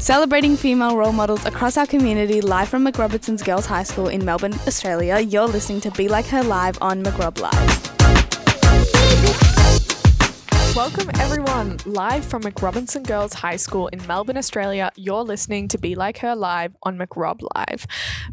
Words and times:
Celebrating 0.00 0.56
female 0.56 0.96
role 0.96 1.12
models 1.12 1.44
across 1.44 1.76
our 1.76 1.86
community 1.86 2.40
live 2.40 2.70
from 2.70 2.86
McRobertson's 2.86 3.42
Girls 3.42 3.66
High 3.66 3.82
School 3.82 4.08
in 4.08 4.24
Melbourne, 4.24 4.54
Australia, 4.66 5.20
you're 5.20 5.46
listening 5.46 5.82
to 5.82 5.90
Be 5.90 6.08
Like 6.08 6.24
Her 6.24 6.42
Live 6.42 6.78
on 6.80 7.04
McRob 7.04 7.38
Live. 7.38 7.90
Welcome, 10.74 11.10
everyone. 11.20 11.76
Live 11.84 12.24
from 12.24 12.42
McRobertson 12.42 13.06
Girls 13.06 13.34
High 13.34 13.56
School 13.56 13.88
in 13.88 14.04
Melbourne, 14.06 14.38
Australia, 14.38 14.90
you're 14.96 15.22
listening 15.22 15.68
to 15.68 15.76
Be 15.76 15.94
Like 15.94 16.16
Her 16.16 16.34
Live 16.34 16.74
on 16.82 16.96
McRob 16.96 17.42
Live. 17.54 17.86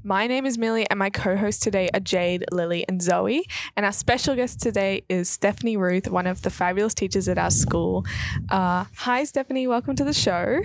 My 0.06 0.26
name 0.26 0.46
is 0.46 0.58
Millie, 0.58 0.90
and 0.90 0.98
my 0.98 1.10
co 1.10 1.36
hosts 1.36 1.62
today 1.62 1.90
are 1.94 2.00
Jade, 2.00 2.46
Lily, 2.50 2.86
and 2.88 3.02
Zoe. 3.02 3.46
And 3.76 3.86
our 3.86 3.92
special 3.92 4.38
guest 4.38 4.62
today 4.62 5.04
is 5.10 5.30
Stephanie 5.30 5.76
Ruth, 5.76 6.10
one 6.10 6.28
of 6.28 6.44
the 6.44 6.50
fabulous 6.50 6.94
teachers 6.94 7.28
at 7.28 7.38
our 7.38 7.52
school. 7.52 8.06
Uh, 8.48 8.86
hi, 8.96 9.26
Stephanie. 9.26 9.68
Welcome 9.68 9.98
to 9.98 10.06
the 10.06 10.14
show. 10.14 10.61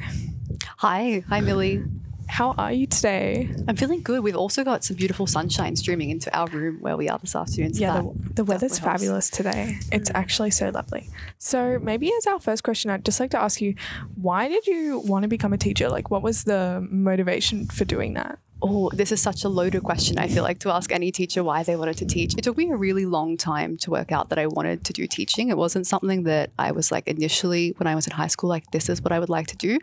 Hi, 0.79 1.23
hi 1.29 1.41
Millie. 1.41 1.83
How 2.29 2.53
are 2.53 2.73
you 2.73 2.87
today? 2.87 3.55
I'm 3.69 3.77
feeling 3.77 4.03
good. 4.03 4.23
We've 4.23 4.37
also 4.37 4.65
got 4.65 4.85
some 4.85 4.97
beautiful 4.97 5.27
sunshine 5.27 5.77
streaming 5.77 6.11
into 6.11 6.35
our 6.35 6.47
room 6.49 6.79
where 6.81 6.97
we 6.97 7.09
are 7.09 7.19
this 7.19 7.37
afternoon. 7.37 7.75
So 7.75 7.81
yeah, 7.81 8.01
the, 8.01 8.35
the 8.35 8.45
weather's 8.45 8.79
fabulous 8.79 9.29
today. 9.29 9.79
It's 9.93 10.11
mm. 10.11 10.15
actually 10.15 10.51
so 10.51 10.71
lovely. 10.71 11.11
So, 11.39 11.79
maybe 11.83 12.11
as 12.17 12.27
our 12.27 12.41
first 12.41 12.65
question, 12.65 12.91
I'd 12.91 13.05
just 13.05 13.21
like 13.21 13.33
to 13.33 13.39
ask 13.39 13.61
you 13.61 13.75
why 14.15 14.49
did 14.49 14.67
you 14.67 15.01
want 15.01 15.25
to 15.25 15.29
become 15.29 15.53
a 15.53 15.59
teacher? 15.59 15.91
Like, 15.91 16.11
what 16.11 16.23
was 16.23 16.45
the 16.45 16.87
motivation 16.91 17.67
for 17.67 17.85
doing 17.85 18.15
that? 18.15 18.39
Oh, 18.65 18.91
this 18.93 19.11
is 19.11 19.21
such 19.21 19.43
a 19.43 19.49
loaded 19.49 19.83
question, 19.83 20.21
I 20.21 20.29
feel 20.29 20.45
like, 20.45 20.61
to 20.61 20.71
ask 20.71 20.93
any 20.93 21.11
teacher 21.11 21.43
why 21.43 21.65
they 21.65 21.75
wanted 21.75 21.97
to 21.97 22.07
teach. 22.07 22.35
It 22.39 22.45
took 22.45 22.57
me 22.57 22.71
a 22.71 22.77
really 22.77 23.07
long 23.07 23.37
time 23.37 23.77
to 23.79 23.91
work 23.91 24.13
out 24.13 24.29
that 24.29 24.39
I 24.39 24.47
wanted 24.47 24.85
to 24.85 24.93
do 24.93 25.09
teaching. 25.09 25.49
It 25.49 25.57
wasn't 25.57 25.85
something 25.85 26.23
that 26.25 26.53
I 26.61 26.71
was 26.71 26.93
like 26.93 27.09
initially 27.09 27.75
when 27.79 27.89
I 27.89 27.97
was 27.97 28.07
in 28.07 28.13
high 28.13 28.29
school, 28.29 28.49
like, 28.49 28.71
this 28.71 28.89
is 28.89 29.03
what 29.03 29.11
I 29.11 29.19
would 29.19 29.29
like 29.29 29.49
to 29.49 29.57
do. 29.57 29.81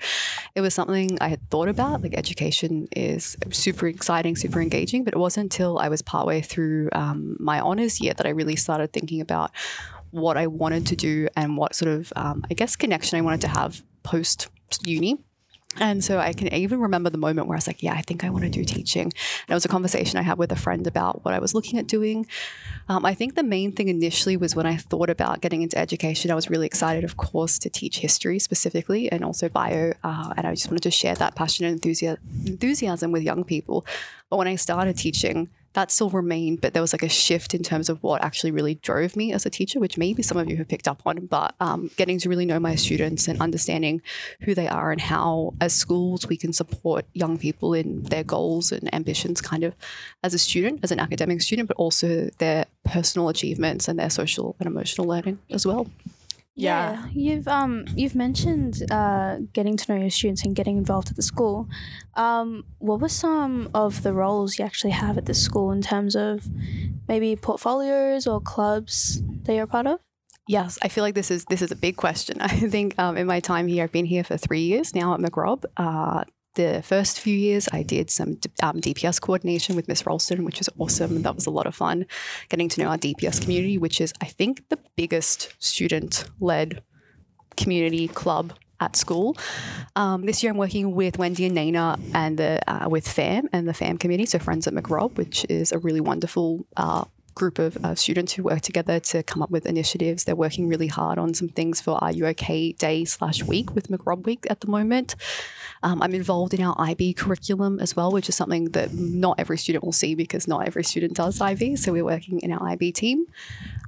It 0.55 0.61
was 0.61 0.73
something 0.73 1.17
I 1.19 1.27
had 1.27 1.41
thought 1.49 1.67
about. 1.67 2.03
Like, 2.03 2.13
education 2.13 2.87
is 2.95 3.35
super 3.51 3.85
exciting, 3.85 4.37
super 4.37 4.61
engaging, 4.61 5.03
but 5.03 5.13
it 5.13 5.17
wasn't 5.17 5.51
until 5.51 5.77
I 5.77 5.89
was 5.89 6.01
partway 6.01 6.39
through 6.39 6.87
um, 6.93 7.35
my 7.37 7.59
honors 7.59 7.99
year 7.99 8.13
that 8.13 8.25
I 8.25 8.29
really 8.29 8.55
started 8.55 8.93
thinking 8.93 9.19
about 9.19 9.51
what 10.11 10.37
I 10.37 10.47
wanted 10.47 10.87
to 10.87 10.95
do 10.95 11.27
and 11.35 11.57
what 11.57 11.75
sort 11.75 11.91
of, 11.91 12.13
um, 12.15 12.45
I 12.49 12.53
guess, 12.53 12.77
connection 12.77 13.17
I 13.17 13.21
wanted 13.21 13.41
to 13.41 13.49
have 13.49 13.83
post 14.03 14.47
uni. 14.85 15.17
And 15.77 16.03
so 16.03 16.17
I 16.17 16.33
can 16.33 16.51
even 16.51 16.79
remember 16.79 17.11
the 17.11 17.19
moment 17.19 17.47
where 17.47 17.55
I 17.55 17.59
was 17.59 17.67
like, 17.67 17.83
yeah, 17.83 17.93
I 17.93 18.01
think 18.01 18.23
I 18.23 18.31
want 18.31 18.43
to 18.43 18.49
do 18.49 18.65
teaching. 18.65 19.03
And 19.03 19.49
it 19.49 19.53
was 19.53 19.65
a 19.65 19.69
conversation 19.69 20.17
I 20.17 20.23
had 20.23 20.39
with 20.39 20.51
a 20.51 20.55
friend 20.55 20.87
about 20.87 21.23
what 21.23 21.33
I 21.33 21.39
was 21.39 21.53
looking 21.53 21.77
at 21.77 21.85
doing. 21.85 22.25
Um, 22.89 23.05
I 23.05 23.13
think 23.13 23.35
the 23.35 23.43
main 23.43 23.71
thing 23.71 23.87
initially 23.87 24.35
was 24.35 24.55
when 24.55 24.65
I 24.65 24.77
thought 24.77 25.11
about 25.11 25.41
getting 25.41 25.61
into 25.61 25.77
education, 25.77 26.31
I 26.31 26.35
was 26.35 26.49
really 26.49 26.65
excited, 26.65 27.03
of 27.03 27.17
course, 27.17 27.59
to 27.59 27.69
teach 27.69 27.99
history 27.99 28.39
specifically 28.39 29.11
and 29.11 29.23
also 29.23 29.47
bio. 29.47 29.93
Uh, 30.03 30.33
and 30.35 30.47
I 30.47 30.55
just 30.55 30.71
wanted 30.71 30.83
to 30.83 30.91
share 30.91 31.13
that 31.15 31.35
passion 31.35 31.65
and 31.65 31.85
enthusiasm 31.85 33.11
with 33.11 33.21
young 33.21 33.43
people. 33.43 33.85
But 34.31 34.37
when 34.37 34.47
I 34.47 34.55
started 34.55 34.97
teaching, 34.97 35.49
that 35.73 35.91
still 35.91 36.09
remained, 36.09 36.61
but 36.61 36.73
there 36.73 36.81
was 36.81 36.93
like 36.93 37.03
a 37.03 37.09
shift 37.09 37.53
in 37.53 37.63
terms 37.63 37.89
of 37.89 38.01
what 38.01 38.23
actually 38.23 38.51
really 38.51 38.75
drove 38.75 39.15
me 39.15 39.31
as 39.33 39.45
a 39.45 39.49
teacher, 39.49 39.79
which 39.79 39.97
maybe 39.97 40.23
some 40.23 40.37
of 40.37 40.49
you 40.49 40.57
have 40.57 40.67
picked 40.67 40.87
up 40.87 41.01
on. 41.05 41.27
But 41.27 41.55
um, 41.59 41.91
getting 41.95 42.19
to 42.19 42.29
really 42.29 42.45
know 42.45 42.59
my 42.59 42.75
students 42.75 43.27
and 43.27 43.39
understanding 43.41 44.01
who 44.41 44.55
they 44.55 44.67
are 44.67 44.91
and 44.91 45.01
how, 45.01 45.53
as 45.61 45.73
schools, 45.73 46.27
we 46.27 46.37
can 46.37 46.53
support 46.53 47.05
young 47.13 47.37
people 47.37 47.73
in 47.73 48.03
their 48.03 48.23
goals 48.23 48.71
and 48.71 48.93
ambitions, 48.93 49.41
kind 49.41 49.63
of 49.63 49.75
as 50.23 50.33
a 50.33 50.39
student, 50.39 50.79
as 50.83 50.91
an 50.91 50.99
academic 50.99 51.41
student, 51.41 51.67
but 51.67 51.77
also 51.77 52.29
their 52.39 52.65
personal 52.83 53.29
achievements 53.29 53.87
and 53.87 53.99
their 53.99 54.09
social 54.09 54.55
and 54.59 54.67
emotional 54.67 55.07
learning 55.07 55.39
as 55.51 55.65
well. 55.65 55.87
Yeah. 56.59 56.91
yeah. 56.91 57.05
you've 57.13 57.47
um 57.47 57.85
you've 57.95 58.15
mentioned 58.15 58.83
uh, 58.91 59.37
getting 59.53 59.77
to 59.77 59.91
know 59.91 59.99
your 59.99 60.09
students 60.09 60.43
and 60.43 60.55
getting 60.55 60.77
involved 60.77 61.09
at 61.09 61.15
the 61.15 61.21
school. 61.21 61.67
Um, 62.15 62.65
what 62.79 62.99
were 62.99 63.09
some 63.09 63.69
of 63.73 64.03
the 64.03 64.13
roles 64.13 64.59
you 64.59 64.65
actually 64.65 64.91
have 64.91 65.17
at 65.17 65.25
the 65.25 65.33
school 65.33 65.71
in 65.71 65.81
terms 65.81 66.15
of 66.15 66.47
maybe 67.07 67.35
portfolios 67.35 68.27
or 68.27 68.41
clubs 68.41 69.21
that 69.43 69.53
you're 69.55 69.67
part 69.67 69.87
of? 69.87 69.99
Yes, 70.47 70.79
I 70.81 70.87
feel 70.87 71.03
like 71.03 71.15
this 71.15 71.31
is 71.31 71.45
this 71.45 71.61
is 71.61 71.71
a 71.71 71.75
big 71.75 71.95
question. 71.95 72.41
I 72.41 72.47
think 72.47 72.97
um, 72.99 73.15
in 73.17 73.27
my 73.27 73.39
time 73.39 73.67
here, 73.67 73.83
I've 73.83 73.91
been 73.91 74.05
here 74.05 74.23
for 74.23 74.35
three 74.35 74.61
years 74.61 74.93
now 74.93 75.13
at 75.13 75.19
McRob. 75.19 75.63
Uh, 75.77 76.23
the 76.59 76.81
first 76.83 77.19
few 77.21 77.35
years, 77.35 77.69
I 77.71 77.83
did 77.83 78.09
some 78.09 78.31
um, 78.61 78.81
DPS 78.81 79.21
coordination 79.21 79.75
with 79.77 79.87
Miss 79.87 80.05
Ralston, 80.05 80.43
which 80.43 80.59
was 80.59 80.69
awesome. 80.77 81.21
That 81.21 81.35
was 81.35 81.45
a 81.45 81.51
lot 81.51 81.65
of 81.65 81.75
fun 81.75 82.05
getting 82.49 82.67
to 82.69 82.81
know 82.81 82.89
our 82.89 82.97
DPS 82.97 83.41
community, 83.41 83.77
which 83.77 84.01
is, 84.01 84.13
I 84.21 84.25
think, 84.25 84.67
the 84.67 84.79
biggest 84.97 85.53
student 85.59 86.25
led 86.41 86.83
community 87.55 88.09
club 88.09 88.53
at 88.81 88.97
school. 88.97 89.37
Um, 89.95 90.25
this 90.25 90.43
year, 90.43 90.51
I'm 90.51 90.57
working 90.57 90.93
with 90.93 91.17
Wendy 91.17 91.45
and 91.45 91.55
Nana 91.55 91.97
and 92.13 92.37
the 92.37 92.59
uh, 92.67 92.89
with 92.89 93.07
FAM 93.07 93.47
and 93.53 93.65
the 93.65 93.73
FAM 93.73 93.97
committee, 93.97 94.25
so 94.25 94.37
Friends 94.37 94.67
at 94.67 94.73
McRob, 94.73 95.15
which 95.15 95.45
is 95.49 95.71
a 95.71 95.77
really 95.77 96.01
wonderful 96.01 96.65
uh, 96.75 97.05
group 97.39 97.57
of, 97.57 97.77
of, 97.85 97.97
students 97.97 98.33
who 98.33 98.43
work 98.43 98.61
together 98.61 98.99
to 98.99 99.23
come 99.23 99.41
up 99.41 99.49
with 99.49 99.65
initiatives. 99.65 100.25
They're 100.25 100.35
working 100.35 100.67
really 100.67 100.87
hard 100.87 101.17
on 101.17 101.33
some 101.33 101.47
things 101.47 101.79
for 101.79 101.97
Are 102.03 102.11
You 102.11 102.25
OK 102.27 102.73
Day 102.73 103.05
slash 103.05 103.41
week 103.43 103.73
with 103.73 103.87
McRob 103.87 104.25
Week 104.25 104.45
at 104.49 104.59
the 104.59 104.67
moment. 104.67 105.15
Um, 105.81 106.01
I'm 106.01 106.13
involved 106.13 106.53
in 106.53 106.61
our 106.61 106.75
IB 106.77 107.13
curriculum 107.13 107.79
as 107.79 107.95
well, 107.95 108.11
which 108.11 108.27
is 108.27 108.35
something 108.35 108.65
that 108.71 108.93
not 108.93 109.39
every 109.39 109.57
student 109.57 109.85
will 109.85 109.93
see 109.93 110.13
because 110.13 110.47
not 110.47 110.67
every 110.67 110.83
student 110.83 111.13
does 111.13 111.39
IB. 111.39 111.77
So 111.77 111.93
we're 111.93 112.03
working 112.03 112.41
in 112.41 112.51
our 112.51 112.67
IB 112.73 112.91
team. 112.91 113.25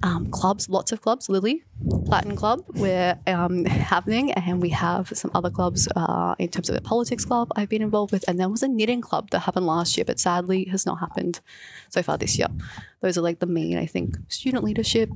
Um, 0.01 0.31
clubs, 0.31 0.69
lots 0.69 0.93
of 0.93 1.01
clubs. 1.01 1.29
Lily, 1.29 1.63
Latin 1.83 2.35
Club, 2.35 2.63
we're 2.73 3.19
um, 3.27 3.65
happening, 3.65 4.31
and 4.31 4.61
we 4.61 4.69
have 4.69 5.09
some 5.13 5.29
other 5.33 5.49
clubs 5.49 5.87
uh, 5.95 6.35
in 6.39 6.49
terms 6.49 6.69
of 6.69 6.75
the 6.75 6.81
politics 6.81 7.25
club 7.25 7.51
I've 7.55 7.69
been 7.69 7.81
involved 7.81 8.11
with, 8.11 8.23
and 8.27 8.39
there 8.39 8.49
was 8.49 8.63
a 8.63 8.67
knitting 8.67 9.01
club 9.01 9.29
that 9.31 9.39
happened 9.39 9.67
last 9.67 9.97
year, 9.97 10.05
but 10.05 10.19
sadly 10.19 10.65
has 10.65 10.85
not 10.85 10.99
happened 10.99 11.39
so 11.89 12.01
far 12.01 12.17
this 12.17 12.37
year. 12.37 12.47
Those 13.01 13.17
are 13.17 13.21
like 13.21 13.39
the 13.39 13.45
main, 13.47 13.77
I 13.77 13.85
think, 13.85 14.17
student 14.27 14.63
leadership, 14.63 15.09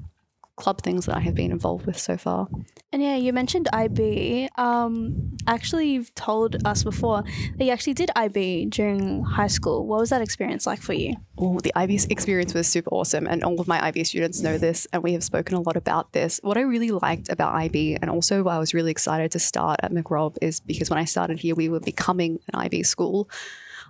club 0.55 0.81
things 0.81 1.05
that 1.05 1.15
I 1.15 1.19
have 1.19 1.35
been 1.35 1.51
involved 1.51 1.85
with 1.85 1.99
so 1.99 2.17
far. 2.17 2.47
And 2.91 3.01
yeah, 3.01 3.17
you 3.17 3.33
mentioned 3.33 3.67
IB. 3.73 4.49
Um, 4.55 5.35
actually, 5.47 5.89
you've 5.89 6.15
told 6.15 6.65
us 6.65 6.83
before 6.83 7.23
that 7.57 7.65
you 7.65 7.71
actually 7.71 7.93
did 7.93 8.09
IB 8.15 8.67
during 8.67 9.23
high 9.23 9.47
school. 9.47 9.85
What 9.85 9.99
was 9.99 10.09
that 10.11 10.21
experience 10.21 10.65
like 10.65 10.81
for 10.81 10.93
you? 10.93 11.15
Oh, 11.37 11.59
the 11.59 11.73
IB 11.75 11.99
experience 12.09 12.53
was 12.53 12.67
super 12.67 12.89
awesome, 12.91 13.27
and 13.27 13.43
all 13.43 13.59
of 13.59 13.67
my 13.67 13.83
IB 13.85 14.05
students 14.05 14.41
know 14.41 14.57
this, 14.57 14.87
and 14.93 15.03
we 15.03 15.11
have 15.13 15.23
spoken 15.23 15.55
a 15.55 15.61
lot 15.61 15.75
about 15.75 16.13
this. 16.13 16.39
What 16.41 16.57
I 16.57 16.61
really 16.61 16.91
liked 16.91 17.29
about 17.29 17.53
IB, 17.55 17.97
and 18.01 18.09
also 18.09 18.43
why 18.43 18.55
I 18.55 18.59
was 18.59 18.73
really 18.73 18.91
excited 18.91 19.31
to 19.31 19.39
start 19.39 19.81
at 19.83 19.91
McRob, 19.91 20.37
is 20.41 20.61
because 20.61 20.89
when 20.89 20.99
I 20.99 21.05
started 21.05 21.39
here, 21.39 21.55
we 21.55 21.67
were 21.67 21.81
becoming 21.81 22.39
an 22.53 22.59
IB 22.61 22.83
school. 22.83 23.29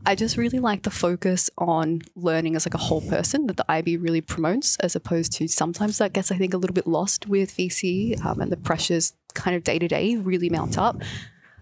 I 0.06 0.16
just 0.16 0.38
really 0.38 0.60
like 0.60 0.84
the 0.84 0.90
focus 0.90 1.50
on 1.58 2.02
learning 2.16 2.56
as 2.56 2.66
like 2.66 2.74
a 2.74 2.80
whole 2.80 3.02
person 3.02 3.48
that 3.48 3.58
the 3.58 3.72
IB 3.72 3.98
really 3.98 4.22
promotes, 4.22 4.78
as 4.78 4.96
opposed 4.96 5.32
to 5.34 5.48
sometimes 5.48 5.98
that 5.98 6.14
gets 6.14 6.32
I 6.32 6.38
think 6.38 6.54
a 6.54 6.58
little 6.58 6.74
bit 6.74 6.88
lost 6.88 7.28
with 7.28 7.56
VCE 7.56 8.24
um, 8.26 8.42
and 8.42 8.52
the 8.52 8.58
pressures 8.58 9.14
kind 9.34 9.56
of 9.56 9.64
day 9.64 9.80
to 9.80 9.88
day 9.88 10.16
really 10.16 10.50
mount 10.50 10.78
up. 10.78 11.02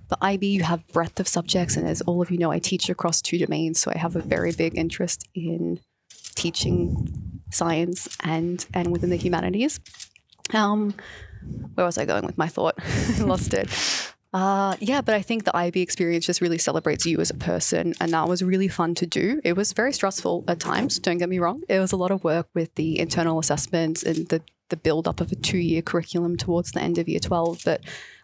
The 0.09 0.17
IB, 0.21 0.47
you 0.47 0.63
have 0.63 0.87
breadth 0.89 1.19
of 1.19 1.27
subjects, 1.27 1.75
and 1.75 1.87
as 1.87 2.01
all 2.01 2.21
of 2.21 2.29
you 2.29 2.37
know, 2.37 2.51
I 2.51 2.59
teach 2.59 2.89
across 2.89 3.21
two 3.21 3.37
domains, 3.37 3.79
so 3.79 3.91
I 3.93 3.97
have 3.97 4.15
a 4.15 4.21
very 4.21 4.51
big 4.51 4.77
interest 4.77 5.27
in 5.33 5.79
teaching 6.35 7.41
science 7.51 8.07
and 8.21 8.65
and 8.73 8.91
within 8.91 9.09
the 9.09 9.15
humanities. 9.15 9.79
Um, 10.53 10.93
where 11.75 11.85
was 11.85 11.97
I 11.97 12.05
going 12.05 12.25
with 12.25 12.37
my 12.37 12.47
thought? 12.47 12.77
Lost 13.19 13.53
it. 13.53 13.69
Uh, 14.33 14.75
yeah, 14.79 15.01
but 15.01 15.13
I 15.13 15.21
think 15.21 15.43
the 15.43 15.55
IB 15.55 15.79
experience 15.81 16.25
just 16.25 16.41
really 16.41 16.57
celebrates 16.57 17.05
you 17.05 17.19
as 17.19 17.29
a 17.29 17.35
person, 17.35 17.93
and 18.01 18.13
that 18.13 18.27
was 18.27 18.41
really 18.41 18.67
fun 18.67 18.95
to 18.95 19.05
do. 19.05 19.39
It 19.43 19.53
was 19.53 19.73
very 19.73 19.93
stressful 19.93 20.43
at 20.47 20.59
times. 20.59 20.97
Don't 20.97 21.19
get 21.19 21.29
me 21.29 21.37
wrong; 21.37 21.61
it 21.69 21.79
was 21.79 21.91
a 21.91 21.97
lot 21.97 22.09
of 22.09 22.23
work 22.23 22.47
with 22.55 22.73
the 22.75 22.99
internal 22.99 23.37
assessments 23.39 24.01
and 24.01 24.27
the 24.29 24.41
the 24.69 24.77
build 24.77 25.07
up 25.07 25.21
of 25.21 25.31
a 25.31 25.35
two 25.35 25.59
year 25.59 25.83
curriculum 25.83 26.35
towards 26.35 26.71
the 26.71 26.81
end 26.81 26.97
of 26.97 27.07
year 27.07 27.19
twelve. 27.19 27.61
But 27.63 27.81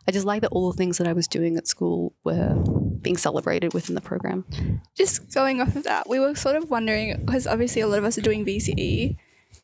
I 0.07 0.11
just 0.11 0.25
like 0.25 0.41
that 0.41 0.51
all 0.51 0.71
the 0.71 0.77
things 0.77 0.97
that 0.97 1.07
I 1.07 1.13
was 1.13 1.27
doing 1.27 1.57
at 1.57 1.67
school 1.67 2.13
were 2.23 2.55
being 3.01 3.17
celebrated 3.17 3.75
within 3.75 3.93
the 3.93 4.01
program. 4.01 4.45
Just 4.95 5.31
going 5.31 5.61
off 5.61 5.75
of 5.75 5.83
that, 5.83 6.09
we 6.09 6.19
were 6.19 6.33
sort 6.33 6.55
of 6.55 6.71
wondering 6.71 7.23
because 7.23 7.45
obviously 7.45 7.83
a 7.83 7.87
lot 7.87 7.99
of 7.99 8.05
us 8.05 8.17
are 8.17 8.21
doing 8.21 8.43
VCE 8.45 9.15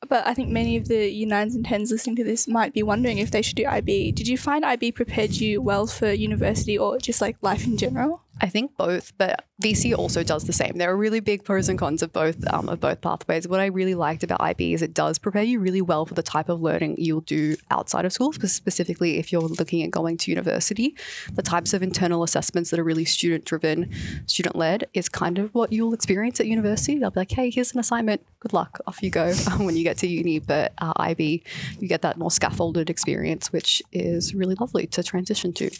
but 0.09 0.25
I 0.27 0.33
think 0.33 0.49
many 0.49 0.77
of 0.77 0.87
the 0.87 1.09
U 1.09 1.25
nines 1.25 1.55
and 1.55 1.65
tens 1.65 1.91
listening 1.91 2.15
to 2.17 2.23
this 2.23 2.47
might 2.47 2.73
be 2.73 2.83
wondering 2.83 3.17
if 3.17 3.31
they 3.31 3.41
should 3.41 3.55
do 3.55 3.65
IB. 3.65 4.11
Did 4.11 4.27
you 4.27 4.37
find 4.37 4.65
IB 4.65 4.91
prepared 4.91 5.31
you 5.31 5.61
well 5.61 5.87
for 5.87 6.11
university 6.11 6.77
or 6.77 6.97
just 6.97 7.21
like 7.21 7.37
life 7.41 7.65
in 7.65 7.77
general? 7.77 8.24
I 8.41 8.49
think 8.49 8.75
both, 8.75 9.13
but 9.17 9.45
VCE 9.63 9.97
also 9.97 10.21
does 10.21 10.43
the 10.43 10.51
same. 10.51 10.73
There 10.75 10.91
are 10.91 10.97
really 10.97 11.21
big 11.21 11.45
pros 11.45 11.69
and 11.69 11.79
cons 11.79 12.03
of 12.03 12.11
both 12.11 12.45
um, 12.51 12.67
of 12.67 12.81
both 12.81 12.99
pathways. 12.99 13.47
What 13.47 13.61
I 13.61 13.67
really 13.67 13.95
liked 13.95 14.23
about 14.23 14.41
IB 14.41 14.73
is 14.73 14.81
it 14.81 14.93
does 14.93 15.17
prepare 15.17 15.43
you 15.43 15.59
really 15.59 15.81
well 15.81 16.05
for 16.05 16.15
the 16.15 16.21
type 16.21 16.49
of 16.49 16.61
learning 16.61 16.95
you'll 16.97 17.21
do 17.21 17.55
outside 17.71 18.03
of 18.03 18.11
school, 18.11 18.33
specifically 18.33 19.17
if 19.17 19.31
you're 19.31 19.41
looking 19.41 19.83
at 19.83 19.91
going 19.91 20.17
to 20.17 20.31
university. 20.31 20.95
The 21.33 21.41
types 21.41 21.73
of 21.73 21.81
internal 21.81 22.23
assessments 22.23 22.71
that 22.71 22.79
are 22.79 22.83
really 22.83 23.05
student 23.05 23.45
driven, 23.45 23.93
student 24.25 24.57
led 24.57 24.87
is 24.93 25.07
kind 25.07 25.39
of 25.39 25.53
what 25.55 25.71
you'll 25.71 25.93
experience 25.93 26.41
at 26.41 26.47
university. 26.47 26.99
They'll 26.99 27.11
be 27.11 27.21
like, 27.21 27.31
hey, 27.31 27.49
here's 27.49 27.71
an 27.73 27.79
assignment. 27.79 28.21
Good 28.41 28.51
luck. 28.51 28.79
Off 28.85 29.01
you 29.01 29.09
go 29.09 29.33
when 29.57 29.77
you 29.77 29.83
get 29.83 29.97
to 29.99 30.07
uni. 30.07 30.39
But 30.39 30.73
uh, 30.79 30.91
IB, 30.97 31.43
you 31.79 31.87
get 31.87 32.01
that 32.01 32.17
more 32.17 32.31
scaffolded 32.31 32.89
experience, 32.89 33.53
which 33.53 33.81
is 33.93 34.35
really 34.35 34.55
lovely 34.55 34.87
to 34.87 35.03
transition 35.03 35.53
to. 35.53 35.71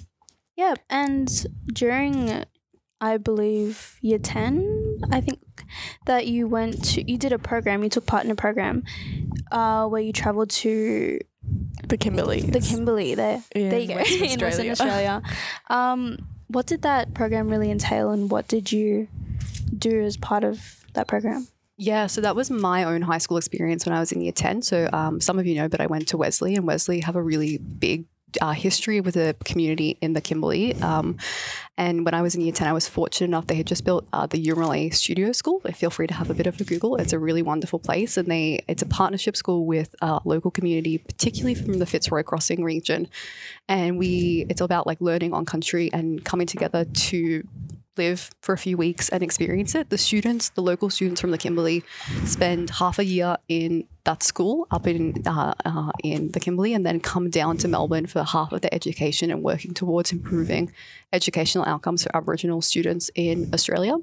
Yeah, 0.56 0.76
and 0.90 1.30
during 1.74 2.44
I 3.02 3.18
believe 3.18 3.98
year 4.02 4.20
ten. 4.20 5.00
I 5.12 5.20
think 5.22 5.40
that 6.06 6.28
you 6.28 6.48
went 6.48 6.84
to 6.86 7.12
you 7.12 7.18
did 7.18 7.34
a 7.34 7.40
program. 7.40 7.84
You 7.84 7.90
took 7.90 8.06
part 8.06 8.24
in 8.26 8.32
a 8.32 8.36
program 8.36 8.84
uh, 9.52 9.88
where 9.88 10.02
you 10.02 10.14
traveled 10.14 10.50
to 10.52 11.20
The 11.88 11.98
Kimberley. 11.98 12.42
the 12.42 12.62
Kimberley. 12.62 13.16
There, 13.16 13.44
In 13.54 13.70
there 13.70 13.80
you 13.80 13.88
go 13.90 13.96
Western 13.98 14.24
in 14.24 14.40
Western 14.40 14.70
Australia. 14.72 14.72
Australia. 14.72 15.22
Um, 15.70 16.28
what 16.48 16.68
did 16.68 16.84
that 16.84 17.14
program 17.14 17.50
really 17.50 17.70
entail, 17.70 18.12
and 18.12 18.32
what 18.32 18.48
did 18.48 18.72
you 18.72 19.08
do 19.78 20.02
as 20.02 20.16
part 20.16 20.44
of 20.44 20.86
that 20.94 21.08
program? 21.08 21.48
Yeah, 21.78 22.08
so 22.08 22.22
that 22.22 22.38
was 22.38 22.50
my 22.50 22.86
own 22.86 23.02
high 23.02 23.18
school 23.18 23.36
experience 23.36 23.86
when 23.86 23.94
I 23.94 24.00
was 24.00 24.14
in 24.14 24.22
year 24.22 24.32
10. 24.32 24.62
So 24.62 24.90
um, 24.94 25.20
some 25.20 25.38
of 25.40 25.46
you 25.46 25.56
know, 25.56 25.68
but 25.68 25.82
I 25.82 25.88
went 25.88 26.08
to 26.10 26.18
Wesley, 26.18 26.56
and 26.56 26.66
Wesley 26.66 27.02
have 27.02 27.18
a 27.18 27.22
really 27.22 27.58
big 27.58 28.06
uh, 28.42 28.52
history 28.52 29.02
with 29.02 29.16
the 29.16 29.36
community 29.46 29.98
in 30.02 30.14
the 30.14 30.22
Kimberley. 30.22 30.74
Um, 30.82 31.18
and 31.78 32.06
when 32.06 32.14
I 32.14 32.22
was 32.22 32.36
in 32.36 32.42
year 32.42 32.54
10, 32.54 32.68
I 32.68 32.74
was 32.74 32.88
fortunate 32.88 33.28
enough, 33.28 33.48
they 33.48 33.56
had 33.56 33.68
just 33.68 33.84
built 33.84 34.08
uh, 34.14 34.26
the 34.26 34.44
Yiramalay 34.44 34.94
Studio 34.94 35.32
School. 35.32 35.60
Feel 35.74 35.90
free 35.90 36.08
to 36.08 36.14
have 36.14 36.30
a 36.30 36.34
bit 36.34 36.48
of 36.48 36.60
a 36.60 36.64
Google. 36.64 36.96
It's 36.96 37.14
a 37.14 37.20
really 37.20 37.42
wonderful 37.42 37.80
place. 37.80 38.18
And 38.18 38.30
they 38.30 38.64
it's 38.68 38.82
a 38.82 38.86
partnership 38.86 39.36
school 39.36 39.66
with 39.66 39.96
uh, 40.02 40.20
local 40.26 40.52
community, 40.52 40.98
particularly 40.98 41.56
from 41.56 41.80
the 41.80 41.86
Fitzroy 41.86 42.24
Crossing 42.24 42.64
region. 42.64 43.08
And 43.68 43.98
we, 43.98 44.46
it's 44.50 44.62
about 44.62 44.88
like 44.88 45.02
learning 45.02 45.34
on 45.34 45.46
country 45.46 45.92
and 45.92 46.24
coming 46.24 46.48
together 46.48 46.86
to 46.86 47.48
live 47.98 48.32
for 48.42 48.54
a 48.54 48.58
few 48.58 48.78
weeks 48.78 49.10
and 49.10 49.24
experience 49.24 49.76
it. 49.76 49.90
The 49.90 49.98
students, 49.98 50.50
the 50.50 50.62
local 50.62 50.90
students 50.90 51.22
from 51.22 51.32
the 51.32 51.38
Kimberley, 51.38 51.84
spend 52.26 52.70
half 52.70 53.00
a 53.00 53.06
year 53.06 53.38
in 53.48 53.88
that 54.04 54.24
school 54.24 54.68
up 54.72 54.86
in 54.88 55.24
uh, 55.26 55.54
uh, 55.66 55.92
in 56.04 56.32
the 56.32 56.40
Kimberley, 56.40 56.74
and 56.74 56.86
then 56.86 57.00
come 57.00 57.30
down 57.30 57.58
to 57.58 57.68
Melbourne 57.68 58.06
for 58.06 58.24
half 58.24 58.52
of 58.52 58.62
their 58.62 58.74
education 58.74 59.32
and 59.32 59.44
working 59.44 59.74
towards 59.74 60.12
improving 60.12 60.72
educational 61.12 61.66
outcomes 61.66 62.04
for 62.04 62.16
Aboriginal 62.16 62.62
students 62.62 63.10
in 63.16 63.50
Australia. 63.54 63.96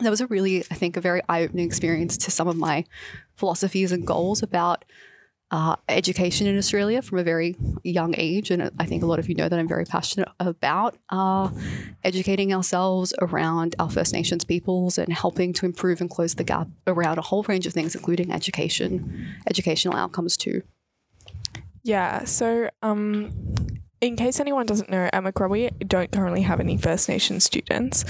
That 0.00 0.10
was 0.10 0.20
a 0.20 0.26
really, 0.26 0.64
I 0.70 0.74
think, 0.74 0.96
a 0.96 1.00
very 1.00 1.20
eye-opening 1.28 1.66
experience 1.66 2.16
to 2.18 2.30
some 2.30 2.48
of 2.48 2.56
my 2.56 2.84
philosophies 3.36 3.92
and 3.92 4.06
goals 4.06 4.42
about 4.42 4.84
uh, 5.50 5.76
education 5.88 6.46
in 6.46 6.56
Australia 6.56 7.02
from 7.02 7.18
a 7.18 7.24
very 7.24 7.56
young 7.82 8.14
age. 8.16 8.50
And 8.50 8.70
I 8.78 8.86
think 8.86 9.02
a 9.02 9.06
lot 9.06 9.18
of 9.18 9.28
you 9.28 9.34
know 9.34 9.48
that 9.48 9.58
I'm 9.58 9.68
very 9.68 9.84
passionate 9.84 10.28
about 10.38 10.96
uh, 11.08 11.50
educating 12.04 12.52
ourselves 12.54 13.12
around 13.20 13.74
our 13.78 13.90
First 13.90 14.12
Nations 14.12 14.44
peoples 14.44 14.98
and 14.98 15.12
helping 15.12 15.52
to 15.54 15.66
improve 15.66 16.00
and 16.00 16.08
close 16.08 16.34
the 16.34 16.44
gap 16.44 16.68
around 16.86 17.18
a 17.18 17.22
whole 17.22 17.42
range 17.44 17.66
of 17.66 17.72
things, 17.72 17.94
including 17.94 18.32
education, 18.32 19.36
educational 19.48 19.96
outcomes 19.96 20.36
too. 20.36 20.62
Yeah. 21.82 22.24
So, 22.24 22.70
um, 22.82 23.32
in 24.00 24.16
case 24.16 24.40
anyone 24.40 24.66
doesn't 24.66 24.88
know, 24.90 25.08
at 25.12 25.22
Macquarie 25.22 25.50
we 25.50 25.70
don't 25.84 26.10
currently 26.10 26.42
have 26.42 26.60
any 26.60 26.76
First 26.76 27.08
Nation 27.08 27.40
students. 27.40 28.04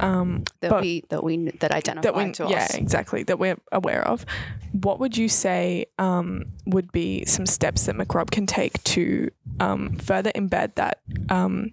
Um, 0.00 0.44
That 0.60 0.80
we 0.80 1.04
that 1.08 1.22
we 1.22 1.36
that 1.60 1.72
identify 1.72 2.02
that 2.02 2.14
we, 2.14 2.32
to 2.32 2.46
yeah, 2.48 2.64
us. 2.64 2.74
exactly, 2.74 3.22
that 3.24 3.38
we're 3.38 3.56
aware 3.72 4.06
of. 4.06 4.26
What 4.72 4.98
would 5.00 5.16
you 5.16 5.28
say 5.28 5.86
um, 5.98 6.46
would 6.66 6.90
be 6.92 7.24
some 7.24 7.46
steps 7.46 7.86
that 7.86 7.94
Macrob 7.96 8.30
can 8.30 8.46
take 8.46 8.82
to 8.84 9.30
um, 9.60 9.96
further 9.96 10.32
embed 10.32 10.74
that 10.74 11.00
um, 11.28 11.72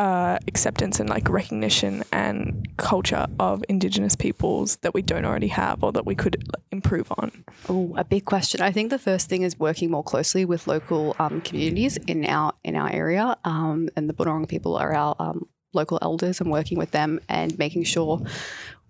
uh, 0.00 0.38
acceptance 0.48 0.98
and 0.98 1.10
like 1.10 1.28
recognition 1.28 2.02
and 2.10 2.66
culture 2.78 3.26
of 3.38 3.62
Indigenous 3.68 4.16
peoples 4.16 4.76
that 4.76 4.94
we 4.94 5.02
don't 5.02 5.26
already 5.26 5.48
have 5.48 5.84
or 5.84 5.92
that 5.92 6.06
we 6.06 6.14
could 6.14 6.42
improve 6.72 7.12
on? 7.18 7.44
Oh, 7.68 7.94
a 7.98 8.04
big 8.04 8.24
question. 8.24 8.62
I 8.62 8.72
think 8.72 8.88
the 8.88 8.98
first 8.98 9.28
thing 9.28 9.42
is 9.42 9.58
working 9.58 9.90
more 9.90 10.02
closely 10.02 10.46
with 10.46 10.66
local 10.66 11.14
um, 11.18 11.42
communities 11.42 11.98
in 12.06 12.24
our 12.24 12.54
in 12.64 12.76
our 12.76 12.90
area, 12.90 13.36
um, 13.44 13.90
and 13.94 14.08
the 14.08 14.14
Bunurong 14.14 14.48
people 14.48 14.74
are 14.78 14.94
our 14.94 15.14
um, 15.18 15.46
local 15.74 15.98
elders, 16.00 16.40
and 16.40 16.50
working 16.50 16.78
with 16.78 16.92
them 16.92 17.20
and 17.28 17.58
making 17.58 17.84
sure 17.84 18.22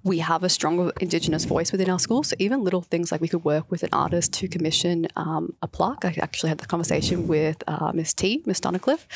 we 0.03 0.19
have 0.19 0.43
a 0.43 0.49
stronger 0.49 0.93
Indigenous 1.01 1.45
voice 1.45 1.73
within 1.73 1.91
our 1.91 1.99
school. 1.99 2.23
So 2.23 2.35
even 2.39 2.65
little 2.65 2.81
things 2.81 3.13
like 3.13 3.21
we 3.21 3.29
could 3.29 3.45
work 3.45 3.71
with 3.71 3.83
an 3.83 3.91
artist 3.93 4.33
to 4.35 4.49
commission 4.49 5.09
um, 5.17 5.55
a 5.61 5.69
plaque. 5.69 6.05
I 6.05 6.17
actually 6.21 6.49
had 6.49 6.59
the 6.59 6.67
conversation 6.67 7.29
with 7.29 7.63
uh, 7.67 7.93
Miss 7.95 8.15
T, 8.15 8.43
Miss 8.47 8.61
Donnicliffe. 8.61 9.07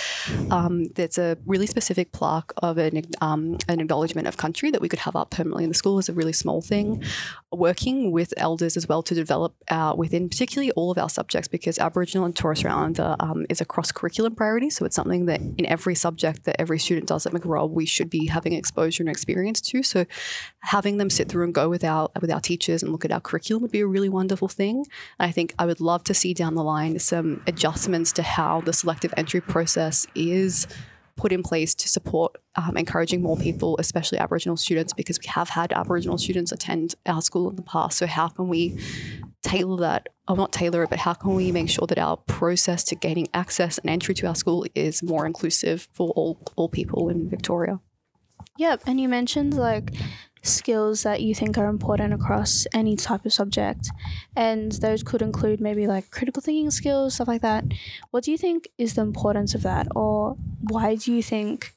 Um, 0.52 0.84
there's 0.94 1.16
a 1.16 1.38
really 1.46 1.66
specific 1.66 2.12
plaque 2.12 2.52
of 2.58 2.76
an, 2.76 3.02
um, 3.22 3.56
an 3.66 3.80
acknowledgement 3.80 4.28
of 4.28 4.36
country 4.36 4.70
that 4.70 4.82
we 4.82 4.88
could 4.88 4.98
have 5.00 5.16
up 5.16 5.30
permanently 5.30 5.64
in 5.64 5.70
the 5.70 5.74
school 5.74 5.98
is 5.98 6.08
a 6.10 6.12
really 6.12 6.34
small 6.34 6.60
thing. 6.60 7.02
Working 7.50 8.12
with 8.12 8.34
elders 8.36 8.76
as 8.76 8.86
well 8.86 9.02
to 9.04 9.14
develop 9.14 9.54
uh, 9.68 9.94
within 9.96 10.28
particularly 10.28 10.70
all 10.72 10.90
of 10.90 10.98
our 10.98 11.08
subjects 11.08 11.48
because 11.48 11.78
Aboriginal 11.78 12.26
and 12.26 12.36
Torres 12.36 12.58
Strait 12.58 12.72
Islander 12.72 13.16
um, 13.20 13.46
is 13.48 13.60
a 13.60 13.64
cross 13.64 13.90
curriculum 13.90 14.34
priority. 14.34 14.68
So 14.68 14.84
it's 14.84 14.96
something 14.96 15.26
that 15.26 15.40
in 15.40 15.64
every 15.66 15.94
subject 15.94 16.44
that 16.44 16.60
every 16.60 16.78
student 16.78 17.08
does 17.08 17.24
at 17.24 17.32
McRob, 17.32 17.70
we 17.70 17.86
should 17.86 18.10
be 18.10 18.26
having 18.26 18.52
exposure 18.52 19.02
and 19.02 19.08
experience 19.08 19.62
to. 19.62 19.82
So 19.82 20.04
having 20.74 20.98
them 20.98 21.08
sit 21.08 21.28
through 21.28 21.44
and 21.44 21.54
go 21.54 21.68
with 21.68 21.84
our 21.84 22.10
with 22.20 22.32
our 22.32 22.40
teachers 22.40 22.82
and 22.82 22.90
look 22.90 23.04
at 23.04 23.12
our 23.12 23.20
curriculum 23.20 23.62
would 23.62 23.70
be 23.70 23.78
a 23.78 23.86
really 23.86 24.08
wonderful 24.08 24.48
thing. 24.48 24.84
I 25.20 25.30
think 25.30 25.54
I 25.56 25.66
would 25.66 25.80
love 25.80 26.02
to 26.04 26.14
see 26.14 26.34
down 26.34 26.56
the 26.56 26.64
line 26.64 26.98
some 26.98 27.44
adjustments 27.46 28.10
to 28.14 28.24
how 28.24 28.60
the 28.60 28.72
selective 28.72 29.14
entry 29.16 29.40
process 29.40 30.04
is 30.16 30.66
put 31.14 31.30
in 31.30 31.44
place 31.44 31.76
to 31.76 31.86
support 31.88 32.38
um, 32.56 32.76
encouraging 32.76 33.22
more 33.22 33.36
people, 33.36 33.76
especially 33.78 34.18
Aboriginal 34.18 34.56
students, 34.56 34.92
because 34.92 35.20
we 35.20 35.28
have 35.28 35.50
had 35.50 35.72
Aboriginal 35.72 36.18
students 36.18 36.50
attend 36.50 36.96
our 37.06 37.22
school 37.22 37.48
in 37.50 37.54
the 37.54 37.62
past. 37.62 37.96
So 37.96 38.08
how 38.08 38.26
can 38.26 38.48
we 38.48 38.76
tailor 39.42 39.78
that? 39.78 40.08
Or 40.26 40.36
not 40.36 40.50
tailor 40.50 40.82
it, 40.82 40.90
but 40.90 40.98
how 40.98 41.14
can 41.14 41.36
we 41.36 41.52
make 41.52 41.70
sure 41.70 41.86
that 41.86 41.98
our 41.98 42.16
process 42.16 42.82
to 42.84 42.96
gaining 42.96 43.28
access 43.32 43.78
and 43.78 43.88
entry 43.88 44.14
to 44.16 44.26
our 44.26 44.34
school 44.34 44.66
is 44.74 45.04
more 45.04 45.24
inclusive 45.24 45.86
for 45.92 46.08
all 46.16 46.40
all 46.56 46.68
people 46.68 47.10
in 47.10 47.30
Victoria? 47.30 47.78
Yep, 48.56 48.82
and 48.86 49.00
you 49.00 49.08
mentioned 49.08 49.54
like 49.54 49.92
skills 50.44 51.02
that 51.02 51.22
you 51.22 51.34
think 51.34 51.58
are 51.58 51.66
important 51.66 52.14
across 52.14 52.66
any 52.72 52.94
type 52.94 53.24
of 53.24 53.32
subject, 53.32 53.90
and 54.36 54.72
those 54.72 55.02
could 55.02 55.22
include 55.22 55.60
maybe 55.60 55.86
like 55.86 56.10
critical 56.10 56.40
thinking 56.42 56.70
skills, 56.70 57.14
stuff 57.14 57.28
like 57.28 57.42
that. 57.42 57.64
What 58.10 58.24
do 58.24 58.30
you 58.30 58.38
think 58.38 58.68
is 58.78 58.94
the 58.94 59.02
importance 59.02 59.54
of 59.54 59.62
that, 59.62 59.88
or 59.96 60.36
why 60.68 60.94
do 60.96 61.12
you 61.12 61.22
think 61.22 61.74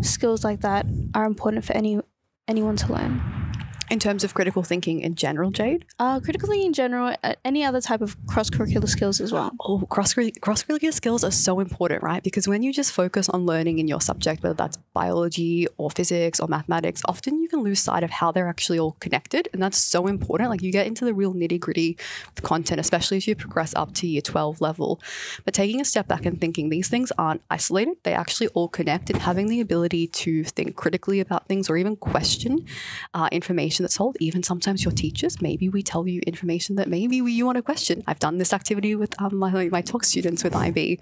skills 0.00 0.44
like 0.44 0.60
that 0.60 0.86
are 1.14 1.26
important 1.26 1.64
for 1.64 1.72
any 1.74 2.00
anyone 2.48 2.76
to 2.76 2.92
learn? 2.92 3.45
In 3.88 4.00
terms 4.00 4.24
of 4.24 4.34
critical 4.34 4.64
thinking 4.64 5.00
in 5.00 5.14
general, 5.14 5.52
Jade? 5.52 5.84
Uh, 6.00 6.18
critical 6.18 6.48
thinking 6.48 6.66
in 6.66 6.72
general, 6.72 7.14
uh, 7.22 7.34
any 7.44 7.62
other 7.62 7.80
type 7.80 8.00
of 8.00 8.16
cross 8.26 8.50
curricular 8.50 8.88
skills 8.88 9.20
as 9.20 9.32
well. 9.32 9.52
Oh, 9.60 9.78
cross 9.88 10.12
curricular 10.12 10.92
skills 10.92 11.22
are 11.22 11.30
so 11.30 11.60
important, 11.60 12.02
right? 12.02 12.20
Because 12.20 12.48
when 12.48 12.64
you 12.64 12.72
just 12.72 12.90
focus 12.90 13.28
on 13.28 13.46
learning 13.46 13.78
in 13.78 13.86
your 13.86 14.00
subject, 14.00 14.42
whether 14.42 14.54
that's 14.54 14.76
biology 14.92 15.68
or 15.76 15.88
physics 15.88 16.40
or 16.40 16.48
mathematics, 16.48 17.00
often 17.06 17.40
you 17.40 17.48
can 17.48 17.60
lose 17.60 17.78
sight 17.78 18.02
of 18.02 18.10
how 18.10 18.32
they're 18.32 18.48
actually 18.48 18.80
all 18.80 18.96
connected, 18.98 19.48
and 19.52 19.62
that's 19.62 19.78
so 19.78 20.08
important. 20.08 20.50
Like 20.50 20.62
you 20.62 20.72
get 20.72 20.88
into 20.88 21.04
the 21.04 21.14
real 21.14 21.32
nitty 21.32 21.60
gritty 21.60 21.96
content, 22.42 22.80
especially 22.80 23.18
as 23.18 23.28
you 23.28 23.36
progress 23.36 23.72
up 23.76 23.94
to 23.94 24.08
year 24.08 24.20
twelve 24.20 24.60
level. 24.60 25.00
But 25.44 25.54
taking 25.54 25.80
a 25.80 25.84
step 25.84 26.08
back 26.08 26.26
and 26.26 26.40
thinking 26.40 26.70
these 26.70 26.88
things 26.88 27.12
aren't 27.18 27.42
isolated; 27.50 27.98
they 28.02 28.14
actually 28.14 28.48
all 28.48 28.68
connect, 28.68 29.10
and 29.10 29.22
having 29.22 29.46
the 29.46 29.60
ability 29.60 30.08
to 30.08 30.42
think 30.42 30.74
critically 30.74 31.20
about 31.20 31.46
things 31.46 31.70
or 31.70 31.76
even 31.76 31.94
question 31.94 32.66
uh, 33.14 33.28
information 33.30 33.75
that's 33.84 33.96
told. 33.96 34.16
Even 34.20 34.42
sometimes 34.42 34.84
your 34.84 34.92
teachers, 34.92 35.40
maybe 35.42 35.68
we 35.68 35.82
tell 35.82 36.06
you 36.06 36.20
information 36.26 36.76
that 36.76 36.88
maybe 36.88 37.20
we, 37.22 37.32
you 37.32 37.46
want 37.46 37.56
to 37.56 37.62
question. 37.62 38.02
I've 38.06 38.18
done 38.18 38.38
this 38.38 38.52
activity 38.52 38.94
with 38.94 39.20
um, 39.20 39.36
my, 39.36 39.68
my 39.68 39.80
TOK 39.82 40.04
students 40.04 40.42
with 40.44 40.54
IB. 40.54 40.98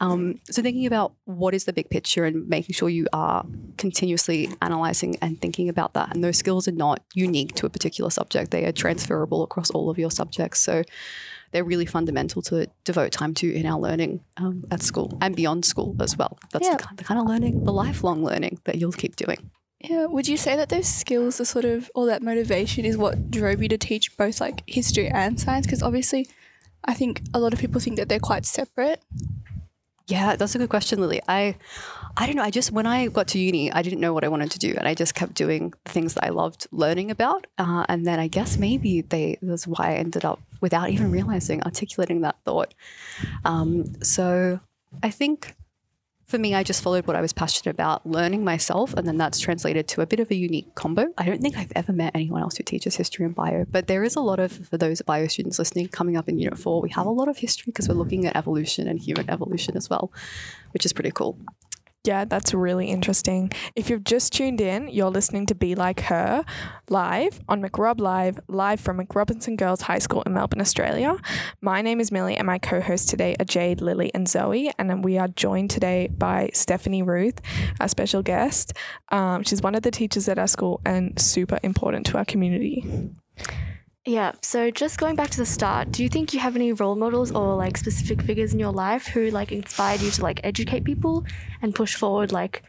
Um, 0.00 0.40
so 0.50 0.62
thinking 0.62 0.86
about 0.86 1.12
what 1.24 1.54
is 1.54 1.64
the 1.64 1.72
big 1.72 1.90
picture 1.90 2.24
and 2.24 2.48
making 2.48 2.74
sure 2.74 2.88
you 2.88 3.06
are 3.12 3.44
continuously 3.76 4.48
analyzing 4.62 5.16
and 5.22 5.40
thinking 5.40 5.68
about 5.68 5.94
that. 5.94 6.14
And 6.14 6.22
those 6.24 6.38
skills 6.38 6.66
are 6.68 6.72
not 6.72 7.02
unique 7.14 7.54
to 7.56 7.66
a 7.66 7.70
particular 7.70 8.10
subject; 8.10 8.50
they 8.50 8.64
are 8.64 8.72
transferable 8.72 9.42
across 9.42 9.70
all 9.70 9.90
of 9.90 9.98
your 9.98 10.10
subjects. 10.10 10.60
So 10.60 10.82
they're 11.52 11.64
really 11.64 11.86
fundamental 11.86 12.42
to 12.42 12.66
devote 12.84 13.12
time 13.12 13.32
to 13.34 13.52
in 13.52 13.64
our 13.64 13.78
learning 13.78 14.20
um, 14.38 14.64
at 14.72 14.82
school 14.82 15.16
and 15.20 15.36
beyond 15.36 15.64
school 15.64 15.94
as 16.00 16.16
well. 16.18 16.36
That's 16.52 16.66
Yeah. 16.66 16.76
the, 16.76 16.82
kind, 16.82 16.98
the 16.98 17.04
kind 17.04 17.20
of 17.20 17.26
learning, 17.26 17.62
the 17.64 17.72
lifelong 17.72 18.24
learning 18.24 18.58
that 18.64 18.76
you'll 18.76 18.90
keep 18.92 19.14
doing. 19.14 19.50
Yeah, 19.84 20.06
would 20.06 20.26
you 20.26 20.38
say 20.38 20.56
that 20.56 20.70
those 20.70 20.88
skills 20.88 21.42
are 21.42 21.44
sort 21.44 21.66
of, 21.66 21.90
or 21.94 22.06
that 22.06 22.22
motivation 22.22 22.86
is 22.86 22.96
what 22.96 23.30
drove 23.30 23.62
you 23.62 23.68
to 23.68 23.76
teach 23.76 24.16
both 24.16 24.40
like 24.40 24.62
history 24.66 25.08
and 25.08 25.38
science? 25.38 25.66
Because 25.66 25.82
obviously, 25.82 26.26
I 26.86 26.94
think 26.94 27.20
a 27.34 27.38
lot 27.38 27.52
of 27.52 27.58
people 27.58 27.82
think 27.82 27.96
that 27.98 28.08
they're 28.08 28.18
quite 28.18 28.46
separate. 28.46 29.02
Yeah, 30.06 30.36
that's 30.36 30.54
a 30.54 30.58
good 30.58 30.70
question, 30.70 31.00
Lily. 31.00 31.20
I, 31.28 31.56
I 32.16 32.24
don't 32.24 32.36
know. 32.36 32.42
I 32.42 32.50
just 32.50 32.72
when 32.72 32.86
I 32.86 33.08
got 33.08 33.28
to 33.28 33.38
uni, 33.38 33.70
I 33.72 33.82
didn't 33.82 34.00
know 34.00 34.14
what 34.14 34.24
I 34.24 34.28
wanted 34.28 34.50
to 34.52 34.58
do, 34.58 34.74
and 34.74 34.88
I 34.88 34.94
just 34.94 35.14
kept 35.14 35.34
doing 35.34 35.74
the 35.84 35.92
things 35.92 36.14
that 36.14 36.24
I 36.24 36.30
loved 36.30 36.66
learning 36.72 37.10
about. 37.10 37.46
Uh, 37.58 37.84
and 37.86 38.06
then 38.06 38.18
I 38.18 38.28
guess 38.28 38.56
maybe 38.56 39.02
they 39.02 39.36
that's 39.42 39.66
why 39.66 39.90
I 39.90 39.94
ended 39.96 40.24
up 40.24 40.40
without 40.62 40.88
even 40.88 41.10
realizing 41.10 41.62
articulating 41.62 42.22
that 42.22 42.36
thought. 42.46 42.72
Um, 43.44 44.02
so 44.02 44.60
I 45.02 45.10
think 45.10 45.54
for 46.34 46.40
me, 46.40 46.52
I 46.52 46.64
just 46.64 46.82
followed 46.82 47.06
what 47.06 47.14
I 47.14 47.20
was 47.20 47.32
passionate 47.32 47.70
about, 47.70 48.04
learning 48.04 48.42
myself, 48.42 48.92
and 48.94 49.06
then 49.06 49.16
that's 49.16 49.38
translated 49.38 49.86
to 49.86 50.00
a 50.00 50.06
bit 50.06 50.18
of 50.18 50.32
a 50.32 50.34
unique 50.34 50.74
combo. 50.74 51.06
I 51.16 51.26
don't 51.26 51.40
think 51.40 51.56
I've 51.56 51.70
ever 51.76 51.92
met 51.92 52.10
anyone 52.12 52.42
else 52.42 52.56
who 52.56 52.64
teaches 52.64 52.96
history 52.96 53.24
and 53.24 53.36
bio, 53.36 53.66
but 53.70 53.86
there 53.86 54.02
is 54.02 54.16
a 54.16 54.20
lot 54.20 54.40
of, 54.40 54.50
for 54.50 54.76
those 54.76 55.00
bio 55.02 55.28
students 55.28 55.60
listening, 55.60 55.86
coming 55.86 56.16
up 56.16 56.28
in 56.28 56.40
Unit 56.40 56.58
4, 56.58 56.82
we 56.82 56.90
have 56.90 57.06
a 57.06 57.10
lot 57.10 57.28
of 57.28 57.38
history 57.38 57.70
because 57.70 57.88
we're 57.88 57.94
looking 57.94 58.26
at 58.26 58.34
evolution 58.34 58.88
and 58.88 58.98
human 58.98 59.30
evolution 59.30 59.76
as 59.76 59.88
well, 59.88 60.10
which 60.72 60.84
is 60.84 60.92
pretty 60.92 61.12
cool. 61.12 61.38
Yeah, 62.04 62.26
that's 62.26 62.52
really 62.52 62.88
interesting. 62.88 63.50
If 63.74 63.88
you've 63.88 64.04
just 64.04 64.34
tuned 64.34 64.60
in, 64.60 64.88
you're 64.88 65.10
listening 65.10 65.46
to 65.46 65.54
Be 65.54 65.74
Like 65.74 66.00
Her 66.00 66.44
live 66.90 67.40
on 67.48 67.62
McRob 67.62 67.98
Live, 67.98 68.38
live 68.46 68.78
from 68.78 68.98
McRobertson 68.98 69.56
Girls 69.56 69.80
High 69.80 70.00
School 70.00 70.20
in 70.24 70.34
Melbourne, 70.34 70.60
Australia. 70.60 71.16
My 71.62 71.80
name 71.80 72.00
is 72.00 72.12
Millie, 72.12 72.36
and 72.36 72.44
my 72.46 72.58
co 72.58 72.82
hosts 72.82 73.10
today 73.10 73.36
are 73.40 73.46
Jade, 73.46 73.80
Lily, 73.80 74.12
and 74.12 74.28
Zoe. 74.28 74.70
And 74.78 75.02
we 75.02 75.16
are 75.16 75.28
joined 75.28 75.70
today 75.70 76.08
by 76.08 76.50
Stephanie 76.52 77.02
Ruth, 77.02 77.40
our 77.80 77.88
special 77.88 78.22
guest. 78.22 78.74
Um, 79.10 79.42
she's 79.42 79.62
one 79.62 79.74
of 79.74 79.82
the 79.82 79.90
teachers 79.90 80.28
at 80.28 80.38
our 80.38 80.46
school 80.46 80.82
and 80.84 81.18
super 81.18 81.58
important 81.62 82.04
to 82.06 82.18
our 82.18 82.26
community. 82.26 82.84
Yeah, 84.06 84.32
so 84.42 84.70
just 84.70 84.98
going 84.98 85.16
back 85.16 85.30
to 85.30 85.38
the 85.38 85.46
start, 85.46 85.90
do 85.90 86.02
you 86.02 86.10
think 86.10 86.34
you 86.34 86.40
have 86.40 86.56
any 86.56 86.74
role 86.74 86.94
models 86.94 87.32
or 87.32 87.56
like 87.56 87.78
specific 87.78 88.20
figures 88.20 88.52
in 88.52 88.58
your 88.60 88.72
life 88.72 89.06
who 89.06 89.30
like 89.30 89.50
inspired 89.50 90.02
you 90.02 90.10
to 90.10 90.22
like 90.22 90.40
educate 90.44 90.84
people 90.84 91.24
and 91.62 91.74
push 91.74 91.94
forward 91.94 92.30
like 92.30 92.62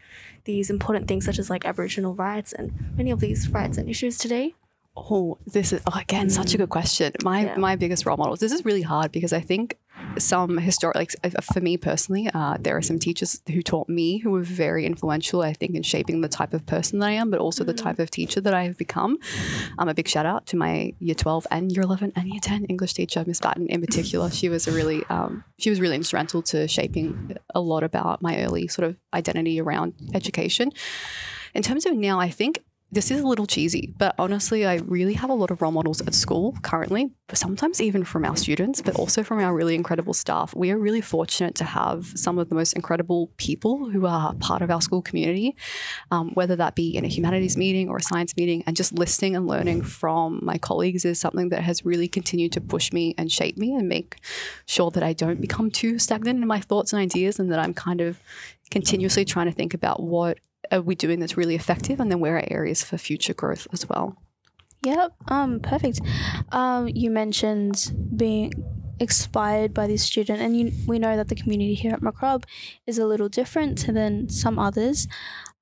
these 0.46 0.70
important 0.70 1.10
things 1.10 1.25
such 1.25 1.38
as 1.38 1.50
like 1.50 1.65
Aboriginal 1.65 2.13
rights 2.15 2.54
and 2.54 2.72
many 2.96 3.12
of 3.12 3.20
these 3.20 3.50
rights 3.50 3.77
and 3.77 3.89
issues 3.89 4.18
today? 4.18 4.56
Oh, 4.96 5.38
this 5.46 5.74
is 5.74 5.82
oh, 5.88 6.00
again 6.00 6.30
such 6.30 6.54
a 6.54 6.58
good 6.58 6.70
question. 6.70 7.12
My 7.22 7.46
Yeah. 7.46 7.58
my 7.58 7.75
biggest 7.75 8.06
role 8.06 8.15
models. 8.15 8.39
This 8.39 8.54
is 8.54 8.63
really 8.63 8.84
hard 8.84 9.12
because 9.12 9.34
I 9.34 9.42
think 9.42 9.77
some 10.17 10.57
historic, 10.57 10.95
like 11.24 11.43
for 11.53 11.62
me 11.62 11.77
personally, 11.77 12.29
uh, 12.34 12.57
there 12.60 12.75
are 12.75 12.81
some 12.81 13.00
teachers 13.00 13.41
who 13.51 13.62
taught 13.62 13.89
me 13.89 14.19
who 14.19 14.31
were 14.31 14.41
very 14.41 14.86
influential. 14.86 15.41
I 15.41 15.53
think 15.53 15.75
in 15.75 15.84
shaping 15.84 16.22
the 16.22 16.29
type 16.29 16.53
of 16.53 16.65
person 16.65 17.00
that 17.00 17.07
I 17.07 17.12
am, 17.12 17.29
but 17.29 17.39
also 17.39 17.63
the 17.63 17.74
type 17.74 18.00
of 18.00 18.10
teacher 18.10 18.41
that 18.41 18.53
I 18.53 18.63
have 18.63 18.77
become. 18.77 19.17
Um, 19.77 19.89
a 19.89 19.93
big 19.93 20.07
shout 20.07 20.25
out 20.25 20.45
to 20.48 20.57
my 20.57 20.93
year 21.00 21.15
twelve 21.15 21.48
and 21.51 21.72
year 21.72 21.84
eleven 21.84 22.12
and 22.15 22.27
year 22.27 22.39
ten 22.41 22.65
English 22.65 22.93
teacher, 22.93 23.24
Miss 23.25 23.39
Batten 23.39 23.67
in 23.67 23.81
particular. 23.81 24.29
She 24.29 24.50
was 24.50 24.67
a 24.67 24.72
really 24.72 25.03
um, 25.10 25.43
she 25.57 25.69
was 25.69 25.79
really 25.79 25.95
instrumental 25.95 26.41
to 26.43 26.67
shaping 26.67 27.38
a 27.53 27.60
lot 27.60 27.84
about 27.84 28.22
my 28.22 28.43
early 28.43 28.67
sort 28.67 28.88
of 28.88 28.98
identity 29.13 29.60
around 29.60 29.93
education. 30.13 30.72
In 31.53 31.63
terms 31.63 31.86
of 31.86 31.95
now, 31.95 32.19
I 32.19 32.29
think 32.29 32.63
this 32.95 33.11
is 33.11 33.19
a 33.19 33.27
little 33.27 33.45
cheesy, 33.45 33.93
but 33.97 34.15
honestly, 34.17 34.65
I 34.65 34.75
really 34.75 35.13
have 35.15 35.29
a 35.29 35.33
lot 35.33 35.51
of 35.51 35.61
role 35.61 35.73
models 35.73 35.99
at 35.99 36.15
school 36.15 36.55
currently, 36.61 37.11
sometimes 37.33 37.81
even 37.81 38.05
from 38.05 38.23
our 38.23 38.37
students, 38.37 38.81
but 38.81 38.95
also 38.95 39.21
from 39.21 39.39
our 39.39 39.53
really 39.53 39.75
incredible 39.75 40.13
staff. 40.13 40.55
We 40.55 40.71
are 40.71 40.77
really 40.77 41.01
fortunate 41.01 41.55
to 41.55 41.65
have 41.65 42.13
some 42.15 42.39
of 42.39 42.47
the 42.47 42.55
most 42.55 42.71
incredible 42.71 43.31
people 43.35 43.89
who 43.89 44.05
are 44.05 44.33
part 44.35 44.61
of 44.61 44.71
our 44.71 44.81
school 44.81 45.01
community, 45.01 45.57
um, 46.09 46.31
whether 46.35 46.55
that 46.55 46.75
be 46.75 46.95
in 46.95 47.03
a 47.03 47.09
humanities 47.09 47.57
meeting 47.57 47.89
or 47.89 47.97
a 47.97 48.01
science 48.01 48.33
meeting, 48.37 48.63
and 48.65 48.77
just 48.77 48.93
listening 48.93 49.35
and 49.35 49.45
learning 49.45 49.81
from 49.81 50.39
my 50.41 50.57
colleagues 50.57 51.03
is 51.03 51.19
something 51.19 51.49
that 51.49 51.63
has 51.63 51.83
really 51.83 52.07
continued 52.07 52.53
to 52.53 52.61
push 52.61 52.93
me 52.93 53.13
and 53.17 53.29
shape 53.29 53.57
me 53.57 53.75
and 53.75 53.89
make 53.89 54.15
sure 54.67 54.89
that 54.91 55.03
I 55.03 55.11
don't 55.11 55.41
become 55.41 55.69
too 55.69 55.99
stagnant 55.99 56.41
in 56.41 56.47
my 56.47 56.61
thoughts 56.61 56.93
and 56.93 57.01
ideas 57.01 57.39
and 57.39 57.51
that 57.51 57.59
I'm 57.59 57.73
kind 57.73 57.99
of 57.99 58.21
continuously 58.71 59.25
trying 59.25 59.47
to 59.47 59.51
think 59.51 59.73
about 59.73 60.01
what 60.01 60.37
are 60.72 60.81
we 60.81 60.95
doing 60.95 61.19
that's 61.19 61.38
really 61.38 61.55
effective 61.55 62.00
and 62.00 62.12
then 62.12 62.19
where 62.19 62.38
are 62.38 62.43
areas 62.50 62.84
for 62.84 62.98
future 62.98 63.34
growth 63.34 63.67
as 63.72 63.88
well 63.88 64.17
Yep. 64.86 65.13
Um. 65.27 65.60
Perfect. 65.60 66.00
Um. 66.51 66.88
You 66.88 67.10
mentioned 67.10 67.91
being 68.15 68.53
inspired 69.00 69.74
by 69.74 69.88
this 69.88 70.03
student, 70.03 70.41
and 70.41 70.57
you, 70.57 70.72
we 70.88 71.00
know 71.00 71.17
that 71.17 71.27
the 71.27 71.36
community 71.36 71.74
here 71.74 71.93
at 71.93 72.01
Macrob 72.01 72.43
is 72.86 72.98
a 72.98 73.05
little 73.05 73.27
different 73.27 73.86
than 73.88 74.29
some 74.29 74.60
others. 74.60 75.07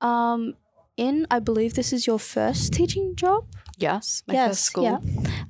Um. 0.01 0.55
In, 0.95 1.25
I 1.31 1.39
believe 1.39 1.74
this 1.74 1.91
is 1.91 2.05
your 2.05 2.19
first 2.19 2.72
teaching 2.72 3.15
job. 3.15 3.48
yes 3.79 4.22
my 4.27 4.36
yes. 4.36 4.50
first 4.50 4.63
school 4.65 4.83
Yeah. 4.83 5.00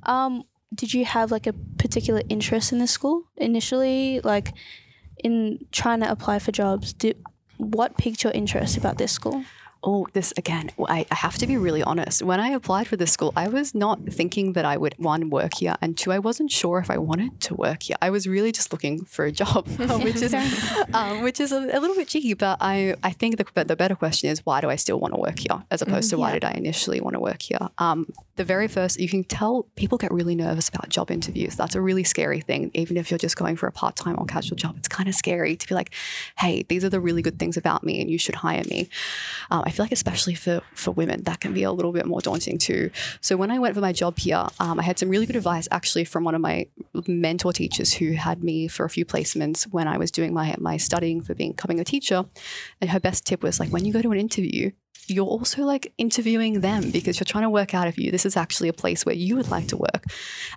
Um. 0.04 0.44
Did 0.74 0.94
you 0.94 1.04
have 1.04 1.30
like 1.30 1.46
a 1.46 1.52
particular 1.78 2.22
interest 2.28 2.72
in 2.72 2.78
this 2.78 2.90
school 2.90 3.24
initially, 3.36 4.20
like 4.22 4.52
in 5.22 5.58
trying 5.70 6.00
to 6.00 6.10
apply 6.10 6.38
for 6.38 6.52
jobs? 6.52 6.92
Did 6.92 7.22
what 7.56 7.96
piqued 7.96 8.24
your 8.24 8.32
interest 8.32 8.76
about 8.76 8.98
this 8.98 9.12
school? 9.12 9.44
Oh, 9.86 10.06
this 10.14 10.32
again, 10.36 10.70
I, 10.88 11.06
I 11.10 11.14
have 11.14 11.36
to 11.38 11.46
be 11.46 11.56
really 11.56 11.82
honest. 11.82 12.22
When 12.22 12.40
I 12.40 12.48
applied 12.48 12.86
for 12.88 12.96
this 12.96 13.12
school, 13.12 13.32
I 13.36 13.48
was 13.48 13.74
not 13.74 13.98
thinking 14.10 14.54
that 14.54 14.64
I 14.64 14.76
would, 14.76 14.94
one, 14.98 15.28
work 15.30 15.54
here, 15.58 15.74
and 15.82 15.96
two, 15.96 16.10
I 16.10 16.18
wasn't 16.18 16.50
sure 16.50 16.78
if 16.78 16.90
I 16.90 16.98
wanted 16.98 17.40
to 17.42 17.54
work 17.54 17.82
here. 17.84 17.96
I 18.00 18.10
was 18.10 18.26
really 18.26 18.50
just 18.52 18.72
looking 18.72 19.04
for 19.04 19.24
a 19.26 19.32
job, 19.42 19.66
which 20.06 20.22
is 20.22 20.34
um, 20.94 21.22
which 21.22 21.38
is 21.40 21.52
a, 21.52 21.58
a 21.58 21.78
little 21.80 21.96
bit 21.96 22.08
cheeky, 22.08 22.34
but 22.34 22.56
I, 22.60 22.94
I 23.02 23.10
think 23.10 23.36
the, 23.36 23.64
the 23.64 23.76
better 23.76 23.94
question 23.94 24.30
is 24.30 24.44
why 24.46 24.60
do 24.60 24.70
I 24.70 24.76
still 24.76 24.98
want 24.98 25.14
to 25.14 25.20
work 25.20 25.38
here 25.38 25.62
as 25.70 25.82
opposed 25.82 26.10
to 26.10 26.18
why 26.18 26.28
Yeah. 26.28 26.34
did 26.40 26.44
I 26.44 26.50
initially 26.52 27.00
want 27.00 27.14
to 27.14 27.20
work 27.20 27.42
here? 27.42 27.58
Um, 27.78 28.06
the 28.36 28.44
very 28.44 28.68
first, 28.68 28.98
you 28.98 29.08
can 29.08 29.22
tell 29.24 29.66
people 29.76 29.96
get 29.98 30.12
really 30.12 30.34
nervous 30.34 30.68
about 30.68 30.88
job 30.88 31.10
interviews. 31.10 31.54
That's 31.56 31.74
a 31.74 31.80
really 31.80 32.04
scary 32.04 32.40
thing. 32.40 32.70
Even 32.74 32.96
if 32.96 33.10
you're 33.10 33.18
just 33.18 33.36
going 33.36 33.56
for 33.56 33.66
a 33.68 33.72
part 33.72 33.96
time 33.96 34.16
or 34.18 34.24
casual 34.26 34.56
job, 34.56 34.76
it's 34.78 34.88
kind 34.88 35.08
of 35.08 35.14
scary 35.14 35.56
to 35.56 35.68
be 35.68 35.74
like, 35.74 35.90
hey, 36.38 36.64
these 36.68 36.84
are 36.84 36.88
the 36.88 37.00
really 37.00 37.22
good 37.22 37.38
things 37.38 37.56
about 37.56 37.84
me 37.84 38.00
and 38.00 38.10
you 38.10 38.18
should 38.18 38.34
hire 38.36 38.64
me. 38.68 38.88
Um, 39.50 39.62
I 39.64 39.70
feel 39.74 39.84
like, 39.84 39.92
especially 39.92 40.34
for, 40.34 40.62
for 40.74 40.92
women, 40.92 41.22
that 41.24 41.40
can 41.40 41.52
be 41.52 41.62
a 41.62 41.72
little 41.72 41.92
bit 41.92 42.06
more 42.06 42.20
daunting 42.20 42.58
too. 42.58 42.90
So 43.20 43.36
when 43.36 43.50
I 43.50 43.58
went 43.58 43.74
for 43.74 43.80
my 43.80 43.92
job 43.92 44.18
here, 44.18 44.46
um, 44.58 44.80
I 44.80 44.82
had 44.82 44.98
some 44.98 45.08
really 45.08 45.26
good 45.26 45.36
advice 45.36 45.68
actually 45.70 46.04
from 46.04 46.24
one 46.24 46.34
of 46.34 46.40
my 46.40 46.66
mentor 47.06 47.52
teachers 47.52 47.92
who 47.94 48.12
had 48.12 48.42
me 48.42 48.68
for 48.68 48.84
a 48.84 48.90
few 48.90 49.04
placements 49.04 49.64
when 49.64 49.86
I 49.86 49.98
was 49.98 50.10
doing 50.10 50.32
my, 50.32 50.54
my 50.58 50.76
studying 50.78 51.20
for 51.20 51.34
being, 51.34 51.52
becoming 51.52 51.80
a 51.80 51.84
teacher. 51.84 52.24
And 52.80 52.90
her 52.90 53.00
best 53.00 53.26
tip 53.26 53.42
was 53.42 53.60
like, 53.60 53.70
when 53.70 53.84
you 53.84 53.92
go 53.92 54.02
to 54.02 54.12
an 54.12 54.18
interview, 54.18 54.70
you're 55.08 55.26
also 55.26 55.62
like 55.62 55.92
interviewing 55.98 56.60
them 56.60 56.90
because 56.90 57.18
you're 57.18 57.24
trying 57.24 57.44
to 57.44 57.50
work 57.50 57.74
out 57.74 57.86
if 57.88 57.98
you 57.98 58.10
this 58.10 58.26
is 58.26 58.36
actually 58.36 58.68
a 58.68 58.72
place 58.72 59.04
where 59.04 59.14
you 59.14 59.36
would 59.36 59.50
like 59.50 59.68
to 59.68 59.76
work. 59.76 60.04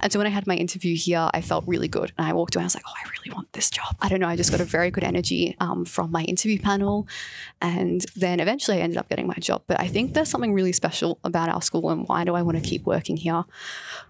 And 0.02 0.12
so 0.12 0.20
when 0.20 0.28
I 0.28 0.30
had 0.32 0.48
my 0.48 0.56
interview 0.56 0.96
here, 0.96 1.30
I 1.34 1.42
felt 1.42 1.64
really 1.68 1.88
good, 1.88 2.12
and 2.18 2.28
I 2.28 2.34
walked 2.34 2.56
away. 2.56 2.64
I 2.64 2.66
was 2.66 2.76
like, 2.76 2.84
oh, 2.88 2.94
I 3.04 3.10
really 3.10 3.36
want 3.36 3.52
this 3.54 3.70
job. 3.70 3.96
I 4.02 4.10
don't 4.10 4.20
know. 4.20 4.28
I 4.28 4.36
just 4.36 4.52
got 4.52 4.62
a 4.62 4.66
very 4.66 4.92
good 4.92 5.04
energy 5.04 5.56
um, 5.60 5.86
from 5.86 6.12
my 6.12 6.24
interview 6.24 6.60
panel, 6.60 7.08
and 7.62 8.06
then 8.16 8.40
eventually 8.40 8.78
I 8.78 8.82
ended 8.82 8.98
up 8.98 9.10
getting 9.10 9.28
my 9.28 9.36
job. 9.40 9.64
But 9.68 9.80
I 9.80 9.88
think 9.88 10.14
there's 10.14 10.30
something 10.30 10.54
really 10.54 10.74
special 10.74 11.20
about 11.24 11.50
our 11.50 11.62
school, 11.62 11.90
and 11.90 12.08
why 12.08 12.24
do 12.24 12.36
I 12.36 12.42
want 12.42 12.58
to 12.58 12.64
keep 12.64 12.86
working 12.86 13.18
here? 13.18 13.44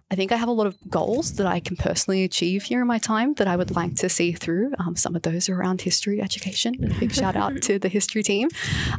I 0.09 0.15
think 0.15 0.31
I 0.31 0.37
have 0.37 0.47
a 0.47 0.53
lot 0.53 0.67
of 0.67 0.77
goals 0.89 1.33
that 1.33 1.45
I 1.45 1.59
can 1.59 1.75
personally 1.75 2.23
achieve 2.23 2.63
here 2.63 2.79
in 2.79 2.87
my 2.87 2.97
time 2.97 3.33
that 3.33 3.47
I 3.47 3.57
would 3.57 3.75
like 3.75 3.95
to 3.95 4.07
see 4.07 4.31
through. 4.31 4.73
Um, 4.79 4.95
some 4.95 5.17
of 5.17 5.23
those 5.23 5.49
are 5.49 5.59
around 5.59 5.81
history 5.81 6.21
education. 6.21 6.95
Big 6.97 7.13
shout 7.13 7.35
out 7.35 7.61
to 7.63 7.77
the 7.77 7.89
history 7.89 8.23
team. 8.23 8.47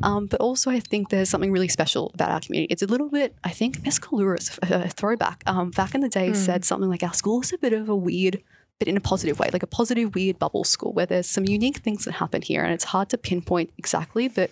Um, 0.02 0.26
but 0.26 0.38
also, 0.38 0.70
I 0.70 0.80
think 0.80 1.08
there's 1.08 1.27
something 1.28 1.52
really 1.52 1.68
special 1.68 2.10
about 2.14 2.30
our 2.30 2.40
community. 2.40 2.72
It's 2.72 2.82
a 2.82 2.86
little 2.86 3.08
bit, 3.08 3.34
I 3.44 3.50
think, 3.50 3.84
Miss 3.84 3.98
Kalura's 3.98 4.58
uh, 4.62 4.88
throwback. 4.88 5.42
Um, 5.46 5.70
back 5.70 5.94
in 5.94 6.00
the 6.00 6.08
day, 6.08 6.32
said 6.32 6.64
something 6.64 6.88
like 6.88 7.02
our 7.02 7.14
school 7.14 7.40
is 7.40 7.52
a 7.52 7.58
bit 7.58 7.72
of 7.72 7.88
a 7.88 7.96
weird 7.96 8.42
but 8.78 8.86
in 8.86 8.96
a 8.96 9.00
positive 9.00 9.38
way, 9.38 9.50
like 9.52 9.62
a 9.62 9.68
positive, 9.68 10.14
weird 10.14 10.38
bubble 10.38 10.64
school 10.64 10.92
where 10.92 11.06
there's 11.06 11.26
some 11.26 11.44
unique 11.44 11.78
things 11.78 12.04
that 12.04 12.12
happen 12.12 12.42
here. 12.42 12.62
And 12.62 12.72
it's 12.72 12.84
hard 12.84 13.08
to 13.10 13.18
pinpoint 13.18 13.72
exactly, 13.76 14.28
but 14.28 14.50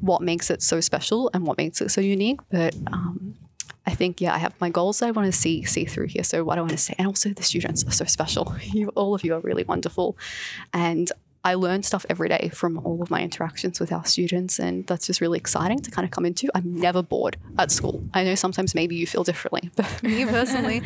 what 0.00 0.22
makes 0.22 0.50
it 0.50 0.62
so 0.62 0.80
special 0.80 1.30
and 1.34 1.46
what 1.46 1.58
makes 1.58 1.80
it 1.80 1.90
so 1.90 2.00
unique. 2.00 2.40
But 2.50 2.74
um, 2.86 3.36
I 3.86 3.94
think, 3.94 4.20
yeah, 4.20 4.34
I 4.34 4.38
have 4.38 4.54
my 4.60 4.70
goals 4.70 5.00
that 5.00 5.08
I 5.08 5.10
want 5.10 5.30
to 5.30 5.38
see 5.38 5.64
see 5.64 5.84
through 5.84 6.06
here. 6.06 6.24
So 6.24 6.42
what 6.42 6.56
I 6.56 6.62
want 6.62 6.72
to 6.72 6.78
say, 6.78 6.94
and 6.98 7.06
also 7.06 7.30
the 7.30 7.42
students 7.42 7.84
are 7.86 7.92
so 7.92 8.04
special. 8.06 8.54
You, 8.62 8.88
all 8.90 9.14
of 9.14 9.24
you 9.24 9.34
are 9.34 9.40
really 9.40 9.64
wonderful, 9.64 10.16
and 10.72 11.10
I 11.44 11.54
learn 11.54 11.82
stuff 11.82 12.04
every 12.10 12.28
day 12.28 12.50
from 12.52 12.78
all 12.78 13.02
of 13.02 13.10
my 13.10 13.22
interactions 13.22 13.80
with 13.80 13.92
our 13.92 14.04
students, 14.04 14.58
and 14.58 14.86
that's 14.86 15.06
just 15.06 15.20
really 15.20 15.38
exciting 15.38 15.78
to 15.80 15.90
kind 15.90 16.04
of 16.04 16.10
come 16.10 16.26
into. 16.26 16.48
I'm 16.54 16.74
never 16.74 17.02
bored 17.02 17.36
at 17.58 17.70
school. 17.70 18.02
I 18.12 18.24
know 18.24 18.34
sometimes 18.34 18.74
maybe 18.74 18.96
you 18.96 19.06
feel 19.06 19.24
differently, 19.24 19.70
but 19.76 20.02
me 20.02 20.26
personally, 20.26 20.82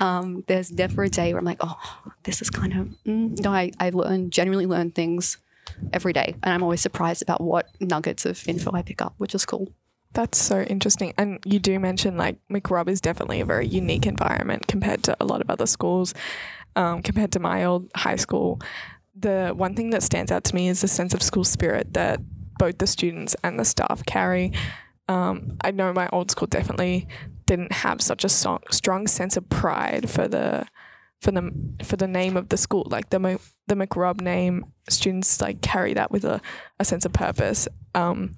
um, 0.00 0.44
there's 0.46 0.72
never 0.72 1.04
a 1.04 1.08
day 1.10 1.32
where 1.32 1.38
I'm 1.38 1.44
like, 1.44 1.58
oh, 1.60 1.78
this 2.22 2.40
is 2.40 2.48
kind 2.50 2.72
of 2.72 2.88
mm. 3.06 3.38
no. 3.42 3.52
I 3.52 3.72
I 3.78 3.90
learn 3.90 4.30
genuinely 4.30 4.66
learn 4.66 4.90
things 4.90 5.36
every 5.92 6.12
day, 6.12 6.34
and 6.42 6.54
I'm 6.54 6.62
always 6.62 6.80
surprised 6.80 7.22
about 7.22 7.40
what 7.42 7.68
nuggets 7.80 8.24
of 8.24 8.46
info 8.48 8.72
I 8.72 8.82
pick 8.82 9.02
up, 9.02 9.14
which 9.18 9.34
is 9.34 9.44
cool. 9.44 9.68
That's 10.12 10.38
so 10.38 10.62
interesting. 10.62 11.14
And 11.16 11.38
you 11.44 11.58
do 11.58 11.78
mention 11.78 12.16
like 12.16 12.36
McRob 12.50 12.88
is 12.88 13.00
definitely 13.00 13.40
a 13.40 13.44
very 13.44 13.66
unique 13.66 14.06
environment 14.06 14.66
compared 14.66 15.04
to 15.04 15.16
a 15.20 15.24
lot 15.24 15.40
of 15.40 15.48
other 15.48 15.66
schools, 15.66 16.14
um, 16.74 17.02
compared 17.02 17.32
to 17.32 17.38
my 17.38 17.64
old 17.64 17.90
high 17.94 18.16
school. 18.16 18.60
The 19.14 19.52
one 19.54 19.74
thing 19.74 19.90
that 19.90 20.02
stands 20.02 20.30
out 20.30 20.44
to 20.44 20.54
me 20.54 20.68
is 20.68 20.80
the 20.80 20.88
sense 20.88 21.14
of 21.14 21.22
school 21.22 21.44
spirit 21.44 21.94
that 21.94 22.20
both 22.58 22.78
the 22.78 22.86
students 22.86 23.34
and 23.42 23.58
the 23.58 23.64
staff 23.64 24.04
carry. 24.06 24.52
Um, 25.08 25.56
I 25.62 25.72
know 25.72 25.92
my 25.92 26.08
old 26.12 26.30
school 26.30 26.46
definitely 26.46 27.08
didn't 27.46 27.72
have 27.72 28.00
such 28.00 28.24
a 28.24 28.28
so- 28.28 28.60
strong 28.70 29.06
sense 29.08 29.36
of 29.36 29.48
pride 29.48 30.08
for 30.08 30.28
the 30.28 30.66
for 31.20 31.32
the 31.32 31.50
for 31.82 31.96
the 31.96 32.06
name 32.06 32.36
of 32.36 32.48
the 32.48 32.56
school. 32.56 32.86
Like 32.88 33.10
the 33.10 33.18
Mc- 33.18 33.40
the 33.66 33.74
McRob 33.74 34.20
name, 34.20 34.72
students 34.88 35.40
like 35.40 35.60
carry 35.60 35.94
that 35.94 36.10
with 36.10 36.24
a, 36.24 36.40
a 36.78 36.84
sense 36.84 37.04
of 37.04 37.12
purpose. 37.12 37.66
Um, 37.94 38.36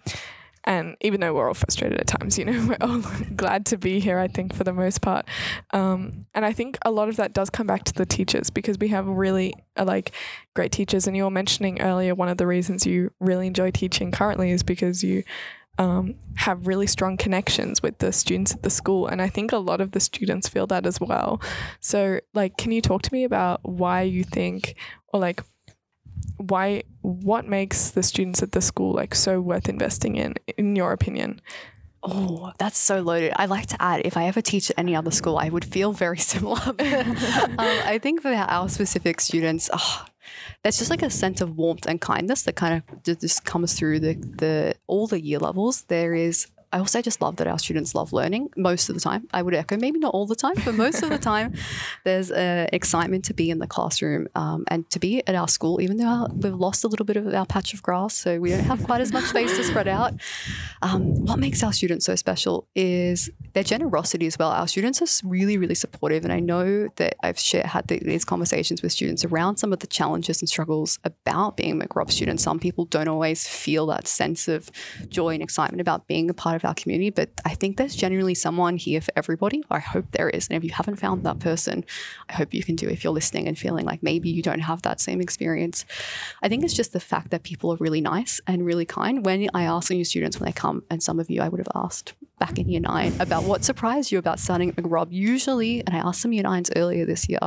and 0.64 0.96
even 1.00 1.20
though 1.20 1.34
we're 1.34 1.48
all 1.48 1.54
frustrated 1.54 1.98
at 1.98 2.06
times, 2.06 2.38
you 2.38 2.44
know, 2.44 2.66
we're 2.68 2.86
all 2.86 3.02
glad 3.36 3.66
to 3.66 3.78
be 3.78 4.00
here, 4.00 4.18
I 4.18 4.28
think, 4.28 4.54
for 4.54 4.64
the 4.64 4.72
most 4.72 5.02
part. 5.02 5.26
Um, 5.72 6.26
and 6.34 6.44
I 6.44 6.52
think 6.52 6.78
a 6.82 6.90
lot 6.90 7.08
of 7.08 7.16
that 7.16 7.32
does 7.32 7.50
come 7.50 7.66
back 7.66 7.84
to 7.84 7.92
the 7.92 8.06
teachers 8.06 8.50
because 8.50 8.78
we 8.78 8.88
have 8.88 9.06
really 9.06 9.54
uh, 9.76 9.84
like 9.84 10.12
great 10.54 10.72
teachers. 10.72 11.06
And 11.06 11.16
you 11.16 11.24
were 11.24 11.30
mentioning 11.30 11.80
earlier 11.80 12.14
one 12.14 12.28
of 12.28 12.36
the 12.36 12.46
reasons 12.46 12.86
you 12.86 13.10
really 13.20 13.46
enjoy 13.46 13.70
teaching 13.70 14.12
currently 14.12 14.50
is 14.50 14.62
because 14.62 15.02
you 15.02 15.24
um, 15.78 16.14
have 16.36 16.66
really 16.66 16.86
strong 16.86 17.16
connections 17.16 17.82
with 17.82 17.98
the 17.98 18.12
students 18.12 18.54
at 18.54 18.62
the 18.62 18.70
school. 18.70 19.06
And 19.06 19.22
I 19.22 19.28
think 19.28 19.52
a 19.52 19.58
lot 19.58 19.80
of 19.80 19.92
the 19.92 20.00
students 20.00 20.48
feel 20.48 20.66
that 20.68 20.86
as 20.86 21.00
well. 21.00 21.40
So, 21.80 22.20
like, 22.34 22.56
can 22.56 22.72
you 22.72 22.82
talk 22.82 23.02
to 23.02 23.12
me 23.12 23.24
about 23.24 23.60
why 23.62 24.02
you 24.02 24.22
think, 24.22 24.76
or 25.12 25.20
like, 25.20 25.42
why 26.48 26.82
what 27.02 27.46
makes 27.46 27.90
the 27.90 28.02
students 28.02 28.42
at 28.42 28.52
the 28.52 28.60
school 28.60 28.92
like 28.92 29.14
so 29.14 29.40
worth 29.40 29.68
investing 29.68 30.16
in 30.16 30.34
in 30.56 30.76
your 30.76 30.92
opinion 30.92 31.40
Oh, 32.04 32.52
that's 32.58 32.78
so 32.78 33.00
loaded. 33.00 33.32
I'd 33.36 33.48
like 33.48 33.66
to 33.66 33.80
add, 33.80 34.02
if 34.04 34.16
I 34.16 34.24
ever 34.24 34.42
teach 34.42 34.70
at 34.70 34.78
any 34.78 34.96
other 34.96 35.12
school, 35.12 35.38
I 35.38 35.48
would 35.48 35.64
feel 35.64 35.92
very 35.92 36.18
similar. 36.32 36.58
um, 36.60 36.76
I 36.78 38.00
think 38.02 38.22
for 38.22 38.32
our 38.32 38.68
specific 38.68 39.20
students, 39.20 39.70
oh, 39.72 40.04
there's 40.62 40.78
just 40.78 40.90
like 40.90 41.02
a 41.02 41.10
sense 41.10 41.40
of 41.40 41.56
warmth 41.56 41.86
and 41.86 42.00
kindness 42.00 42.42
that 42.42 42.56
kind 42.56 42.82
of 43.04 43.20
just 43.20 43.44
comes 43.44 43.74
through 43.74 44.00
the, 44.00 44.14
the 44.14 44.74
all 44.88 45.06
the 45.06 45.20
year 45.20 45.38
levels. 45.38 45.82
There 45.82 46.12
is 46.12 46.48
I 46.72 46.78
also 46.78 47.02
just 47.02 47.20
love 47.20 47.36
that 47.36 47.46
our 47.46 47.58
students 47.58 47.94
love 47.94 48.12
learning 48.14 48.48
most 48.56 48.88
of 48.88 48.94
the 48.94 49.00
time. 49.00 49.28
I 49.32 49.42
would 49.42 49.54
echo, 49.54 49.76
maybe 49.76 49.98
not 49.98 50.14
all 50.14 50.26
the 50.26 50.34
time, 50.34 50.54
but 50.64 50.74
most 50.74 51.02
of 51.02 51.10
the 51.10 51.18
time, 51.18 51.54
there's 52.04 52.30
an 52.30 52.68
excitement 52.72 53.26
to 53.26 53.34
be 53.34 53.50
in 53.50 53.58
the 53.58 53.66
classroom 53.66 54.26
um, 54.34 54.64
and 54.68 54.88
to 54.90 54.98
be 54.98 55.26
at 55.26 55.34
our 55.34 55.48
school, 55.48 55.82
even 55.82 55.98
though 55.98 56.06
our, 56.06 56.28
we've 56.28 56.54
lost 56.54 56.82
a 56.84 56.88
little 56.88 57.04
bit 57.04 57.16
of 57.18 57.32
our 57.34 57.44
patch 57.44 57.74
of 57.74 57.82
grass, 57.82 58.14
so 58.14 58.40
we 58.40 58.50
don't 58.50 58.64
have 58.64 58.82
quite 58.84 59.02
as 59.02 59.12
much 59.12 59.24
space 59.24 59.54
to 59.56 59.64
spread 59.64 59.86
out. 59.86 60.14
Um, 60.80 61.26
what 61.26 61.38
makes 61.38 61.62
our 61.62 61.72
students 61.74 62.06
so 62.06 62.16
special 62.16 62.66
is 62.74 63.28
their 63.52 63.62
generosity 63.62 64.26
as 64.26 64.38
well. 64.38 64.50
Our 64.50 64.66
students 64.66 65.02
are 65.02 65.28
really, 65.28 65.58
really 65.58 65.74
supportive, 65.74 66.24
and 66.24 66.32
I 66.32 66.40
know 66.40 66.88
that 66.96 67.16
I've 67.22 67.38
shared, 67.38 67.66
had 67.66 67.88
the, 67.88 67.98
these 67.98 68.24
conversations 68.24 68.80
with 68.80 68.92
students 68.92 69.26
around 69.26 69.58
some 69.58 69.74
of 69.74 69.80
the 69.80 69.86
challenges 69.86 70.40
and 70.40 70.48
struggles 70.48 70.98
about 71.04 71.58
being 71.58 71.80
a 71.80 71.84
McRob 71.84 72.10
student. 72.10 72.40
Some 72.40 72.58
people 72.58 72.86
don't 72.86 73.08
always 73.08 73.46
feel 73.46 73.86
that 73.88 74.08
sense 74.08 74.48
of 74.48 74.70
joy 75.08 75.34
and 75.34 75.42
excitement 75.42 75.82
about 75.82 76.06
being 76.06 76.30
a 76.30 76.34
part 76.34 76.56
of 76.56 76.61
our 76.64 76.74
community, 76.74 77.10
but 77.10 77.30
I 77.44 77.54
think 77.54 77.76
there's 77.76 77.94
generally 77.94 78.34
someone 78.34 78.76
here 78.76 79.00
for 79.00 79.12
everybody. 79.16 79.62
I 79.70 79.78
hope 79.78 80.10
there 80.12 80.30
is. 80.30 80.48
And 80.48 80.56
if 80.56 80.64
you 80.64 80.70
haven't 80.70 80.96
found 80.96 81.24
that 81.24 81.38
person, 81.38 81.84
I 82.28 82.34
hope 82.34 82.54
you 82.54 82.62
can 82.62 82.76
do 82.76 82.88
if 82.88 83.04
you're 83.04 83.12
listening 83.12 83.48
and 83.48 83.58
feeling 83.58 83.84
like 83.84 84.02
maybe 84.02 84.30
you 84.30 84.42
don't 84.42 84.60
have 84.60 84.82
that 84.82 85.00
same 85.00 85.20
experience. 85.20 85.84
I 86.42 86.48
think 86.48 86.64
it's 86.64 86.74
just 86.74 86.92
the 86.92 87.00
fact 87.00 87.30
that 87.30 87.42
people 87.42 87.72
are 87.72 87.76
really 87.76 88.00
nice 88.00 88.40
and 88.46 88.64
really 88.64 88.84
kind. 88.84 89.24
When 89.24 89.48
I 89.54 89.64
ask 89.64 89.90
new 89.90 90.04
students 90.04 90.38
when 90.38 90.46
they 90.46 90.52
come, 90.52 90.82
and 90.90 91.02
some 91.02 91.20
of 91.20 91.30
you 91.30 91.42
I 91.42 91.48
would 91.48 91.60
have 91.60 91.72
asked 91.74 92.14
back 92.42 92.58
in 92.58 92.68
year 92.68 92.80
nine 92.80 93.14
about 93.20 93.44
what 93.44 93.62
surprised 93.62 94.10
you 94.10 94.18
about 94.18 94.40
starting 94.40 94.68
at 94.68 94.74
McRob. 94.74 95.06
Usually, 95.12 95.78
and 95.86 95.94
I 95.94 96.00
asked 96.00 96.20
some 96.20 96.32
year 96.32 96.42
nines 96.42 96.72
earlier 96.74 97.06
this 97.06 97.28
year, 97.28 97.38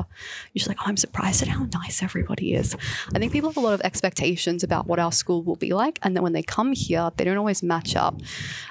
usually 0.54 0.74
like, 0.74 0.80
oh, 0.84 0.90
I'm 0.90 0.96
surprised 0.96 1.42
at 1.42 1.50
how 1.50 1.68
nice 1.74 2.02
everybody 2.02 2.54
is. 2.54 2.78
I 3.14 3.20
think 3.20 3.34
people 3.34 3.50
have 3.50 3.58
a 3.58 3.60
lot 3.60 3.74
of 3.74 3.82
expectations 3.82 4.64
about 4.64 4.88
what 4.88 4.98
our 4.98 5.12
school 5.12 5.44
will 5.44 5.58
be 5.58 5.74
like. 5.74 6.00
And 6.02 6.16
then 6.16 6.24
when 6.24 6.32
they 6.32 6.44
come 6.44 6.72
here, 6.72 7.12
they 7.18 7.26
don't 7.26 7.36
always 7.36 7.62
match 7.62 7.98
up. 7.98 8.22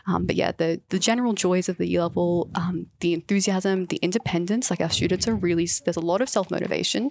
Um, 0.07 0.25
but 0.25 0.35
yeah, 0.35 0.53
the, 0.53 0.81
the 0.89 0.99
general 0.99 1.35
joys 1.35 1.69
of 1.69 1.77
the 1.77 1.87
year 1.87 2.01
level, 2.01 2.49
um, 2.55 2.87
the 3.01 3.13
enthusiasm, 3.13 3.85
the 3.87 3.97
independence, 3.97 4.71
like 4.71 4.81
our 4.81 4.89
students 4.89 5.29
are 5.29 5.35
really, 5.35 5.69
there's 5.85 5.99
a 5.99 6.01
lot 6.01 6.23
of 6.23 6.31
self 6.31 6.51
motivation, 6.51 7.11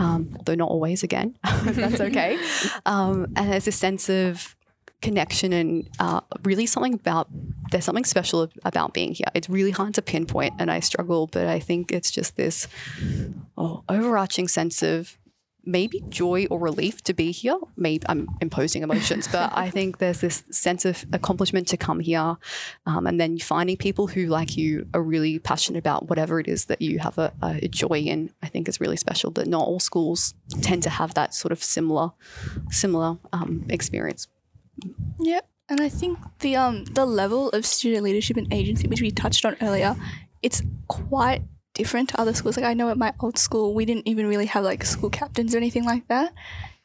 um, 0.00 0.34
although 0.36 0.56
not 0.56 0.68
always 0.68 1.04
again. 1.04 1.36
That's 1.44 2.00
okay. 2.00 2.38
Um, 2.86 3.26
and 3.36 3.52
there's 3.52 3.66
a 3.66 3.72
sense 3.72 4.08
of 4.08 4.56
connection 5.00 5.52
and 5.52 5.88
uh, 5.98 6.20
really 6.42 6.66
something 6.66 6.94
about 6.94 7.28
there's 7.70 7.84
something 7.84 8.04
special 8.04 8.48
about 8.64 8.94
being 8.94 9.12
here. 9.12 9.26
It's 9.34 9.48
really 9.48 9.70
hard 9.70 9.94
to 9.94 10.02
pinpoint, 10.02 10.54
and 10.58 10.70
I 10.70 10.80
struggle, 10.80 11.26
but 11.26 11.46
I 11.46 11.60
think 11.60 11.92
it's 11.92 12.10
just 12.10 12.36
this 12.36 12.66
oh, 13.56 13.84
overarching 13.88 14.48
sense 14.48 14.82
of 14.82 15.18
maybe 15.64 16.02
joy 16.08 16.46
or 16.50 16.58
relief 16.58 17.02
to 17.04 17.12
be 17.12 17.30
here. 17.30 17.58
Maybe 17.76 18.04
I'm 18.08 18.28
imposing 18.40 18.82
emotions, 18.82 19.28
but 19.28 19.52
I 19.54 19.68
think 19.76 19.98
there's 19.98 20.22
this 20.22 20.42
sense 20.50 20.84
of 20.84 21.04
accomplishment 21.12 21.68
to 21.68 21.76
come 21.76 22.00
here, 22.00 22.36
um, 22.86 23.06
and 23.06 23.20
then 23.20 23.38
finding 23.38 23.76
people 23.76 24.06
who, 24.08 24.26
like 24.26 24.56
you, 24.56 24.88
are 24.94 25.02
really 25.02 25.38
passionate 25.38 25.78
about 25.78 26.08
whatever 26.08 26.40
it 26.40 26.48
is 26.48 26.64
that 26.66 26.80
you 26.80 26.98
have 26.98 27.18
a, 27.18 27.32
a 27.42 27.68
joy 27.68 28.00
in. 28.00 28.30
I 28.42 28.48
think 28.48 28.68
is 28.68 28.80
really 28.80 28.96
special. 28.96 29.30
That 29.32 29.46
not 29.46 29.66
all 29.66 29.80
schools 29.80 30.34
tend 30.62 30.82
to 30.84 30.90
have 30.90 31.14
that 31.14 31.34
sort 31.34 31.52
of 31.52 31.62
similar, 31.62 32.12
similar 32.70 33.18
um, 33.32 33.66
experience. 33.68 34.26
Yep. 35.20 35.48
And 35.68 35.80
I 35.80 35.88
think 35.88 36.18
the 36.40 36.56
um 36.56 36.84
the 36.84 37.04
level 37.04 37.50
of 37.50 37.66
student 37.66 38.02
leadership 38.04 38.36
and 38.36 38.52
agency, 38.52 38.88
which 38.88 39.02
we 39.02 39.10
touched 39.10 39.44
on 39.44 39.56
earlier, 39.60 39.96
it's 40.42 40.62
quite 40.88 41.42
different 41.74 42.08
to 42.10 42.20
other 42.20 42.34
schools. 42.34 42.56
Like 42.56 42.66
I 42.66 42.74
know 42.74 42.88
at 42.88 42.96
my 42.96 43.12
old 43.20 43.38
school, 43.38 43.74
we 43.74 43.84
didn't 43.84 44.08
even 44.08 44.26
really 44.26 44.46
have 44.46 44.64
like 44.64 44.84
school 44.84 45.10
captains 45.10 45.54
or 45.54 45.58
anything 45.58 45.84
like 45.84 46.08
that. 46.08 46.32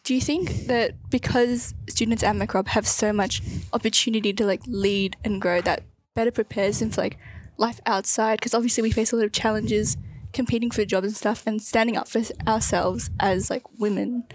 Do 0.03 0.13
you 0.13 0.19
think 0.19 0.67
that 0.67 0.95
because 1.09 1.73
students 1.87 2.23
at 2.23 2.35
McRob 2.35 2.67
have 2.67 2.85
so 2.85 3.13
much 3.13 3.41
opportunity 3.71 4.33
to 4.33 4.45
like 4.45 4.61
lead 4.67 5.15
and 5.23 5.41
grow, 5.41 5.61
that 5.61 5.83
better 6.13 6.31
prepares 6.31 6.79
them 6.79 6.89
for 6.89 7.01
like 7.01 7.17
life 7.57 7.79
outside? 7.85 8.39
Because 8.39 8.53
obviously 8.53 8.83
we 8.83 8.91
face 8.91 9.13
a 9.13 9.15
lot 9.15 9.25
of 9.25 9.31
challenges 9.31 9.95
competing 10.33 10.71
for 10.71 10.83
jobs 10.83 11.07
and 11.07 11.15
stuff, 11.15 11.43
and 11.45 11.61
standing 11.61 11.95
up 11.95 12.07
for 12.09 12.21
ourselves 12.45 13.11
as 13.19 13.49
like 13.49 13.63
women. 13.79 14.25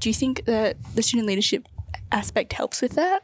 Do 0.00 0.10
you 0.10 0.14
think 0.14 0.44
that 0.44 0.76
the 0.94 1.02
student 1.02 1.26
leadership 1.26 1.66
aspect 2.12 2.52
helps 2.52 2.82
with 2.82 2.92
that? 2.92 3.22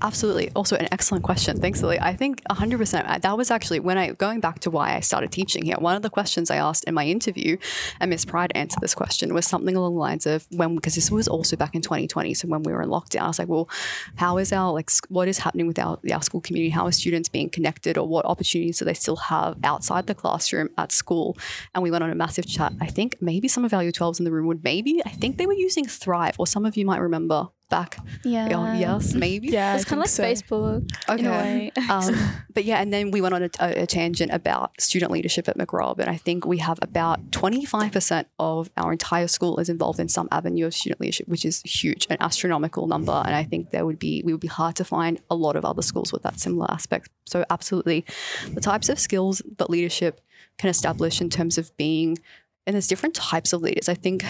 Absolutely. 0.00 0.50
Also, 0.56 0.74
an 0.76 0.88
excellent 0.90 1.22
question. 1.22 1.60
Thanks, 1.60 1.82
Lily. 1.82 2.00
I 2.00 2.16
think 2.16 2.42
100%. 2.44 3.08
Uh, 3.08 3.18
that 3.18 3.36
was 3.36 3.50
actually 3.50 3.78
when 3.78 3.98
I, 3.98 4.12
going 4.12 4.40
back 4.40 4.58
to 4.60 4.70
why 4.70 4.96
I 4.96 5.00
started 5.00 5.30
teaching 5.30 5.64
here, 5.64 5.76
one 5.78 5.94
of 5.94 6.02
the 6.02 6.10
questions 6.10 6.50
I 6.50 6.56
asked 6.56 6.84
in 6.84 6.94
my 6.94 7.06
interview, 7.06 7.58
and 8.00 8.08
Miss 8.10 8.24
Pride 8.24 8.50
answered 8.54 8.80
this 8.80 8.94
question, 8.94 9.32
was 9.34 9.46
something 9.46 9.76
along 9.76 9.94
the 9.94 10.00
lines 10.00 10.26
of 10.26 10.46
when, 10.50 10.74
because 10.74 10.94
this 10.94 11.10
was 11.10 11.28
also 11.28 11.56
back 11.56 11.74
in 11.74 11.82
2020. 11.82 12.34
So 12.34 12.48
when 12.48 12.62
we 12.62 12.72
were 12.72 12.82
in 12.82 12.88
lockdown, 12.88 13.20
I 13.20 13.26
was 13.28 13.38
like, 13.38 13.48
well, 13.48 13.68
how 14.16 14.38
is 14.38 14.52
our, 14.52 14.72
like, 14.72 14.90
what 15.08 15.28
is 15.28 15.38
happening 15.38 15.66
with 15.66 15.78
our, 15.78 15.98
our 16.10 16.22
school 16.22 16.40
community? 16.40 16.70
How 16.70 16.86
are 16.86 16.92
students 16.92 17.28
being 17.28 17.50
connected 17.50 17.96
or 17.96 18.08
what 18.08 18.24
opportunities 18.24 18.78
do 18.78 18.84
they 18.84 18.94
still 18.94 19.16
have 19.16 19.56
outside 19.62 20.06
the 20.06 20.14
classroom 20.14 20.70
at 20.78 20.90
school? 20.90 21.36
And 21.74 21.82
we 21.82 21.90
went 21.90 22.02
on 22.02 22.10
a 22.10 22.16
massive 22.16 22.46
chat. 22.46 22.72
I 22.80 22.86
think 22.86 23.18
maybe 23.20 23.46
some 23.46 23.64
of 23.64 23.72
our 23.72 23.82
year 23.82 23.92
12s 23.92 24.18
in 24.18 24.24
the 24.24 24.32
room 24.32 24.46
would 24.46 24.64
maybe, 24.64 25.02
I 25.04 25.10
think 25.10 25.36
they 25.36 25.46
were 25.46 25.52
using 25.52 25.86
Thrive, 25.86 26.34
or 26.38 26.46
some 26.46 26.64
of 26.64 26.76
you 26.76 26.86
might 26.86 27.00
remember 27.00 27.50
back. 27.72 27.96
Yeah. 28.22 28.48
Oh, 28.52 28.78
yes, 28.78 29.14
maybe. 29.14 29.48
yeah 29.48 29.74
It's 29.74 29.86
kind 29.86 29.98
of 29.98 30.04
like 30.04 30.10
think 30.10 30.38
so. 30.38 30.52
Facebook 30.52 31.18
in 31.18 31.26
a 31.26 31.30
way. 31.30 31.72
um, 31.90 32.14
but 32.52 32.64
yeah, 32.64 32.82
and 32.82 32.92
then 32.92 33.10
we 33.10 33.22
went 33.22 33.34
on 33.34 33.42
a, 33.44 33.50
a, 33.58 33.82
a 33.84 33.86
tangent 33.86 34.30
about 34.30 34.78
student 34.78 35.10
leadership 35.10 35.48
at 35.48 35.56
McRob, 35.56 35.98
and 35.98 36.10
I 36.10 36.18
think 36.18 36.44
we 36.44 36.58
have 36.58 36.78
about 36.82 37.30
25% 37.30 38.26
of 38.38 38.70
our 38.76 38.92
entire 38.92 39.26
school 39.26 39.58
is 39.58 39.70
involved 39.70 39.98
in 39.98 40.08
some 40.08 40.28
avenue 40.30 40.66
of 40.66 40.74
student 40.74 41.00
leadership, 41.00 41.26
which 41.28 41.46
is 41.46 41.62
huge, 41.62 42.06
an 42.10 42.18
astronomical 42.20 42.86
number. 42.86 43.22
And 43.24 43.34
I 43.34 43.42
think 43.42 43.70
there 43.70 43.86
would 43.86 43.98
be 43.98 44.22
we 44.22 44.32
would 44.32 44.40
be 44.40 44.48
hard 44.48 44.76
to 44.76 44.84
find 44.84 45.18
a 45.30 45.34
lot 45.34 45.56
of 45.56 45.64
other 45.64 45.82
schools 45.82 46.12
with 46.12 46.22
that 46.24 46.38
similar 46.38 46.70
aspect. 46.70 47.08
So 47.24 47.44
absolutely, 47.48 48.04
the 48.52 48.60
types 48.60 48.90
of 48.90 48.98
skills 48.98 49.40
that 49.56 49.70
leadership 49.70 50.20
can 50.58 50.68
establish 50.68 51.22
in 51.22 51.30
terms 51.30 51.56
of 51.56 51.74
being, 51.78 52.18
and 52.66 52.74
there's 52.74 52.86
different 52.86 53.14
types 53.14 53.54
of 53.54 53.62
leaders. 53.62 53.88
I 53.88 53.94
think 53.94 54.24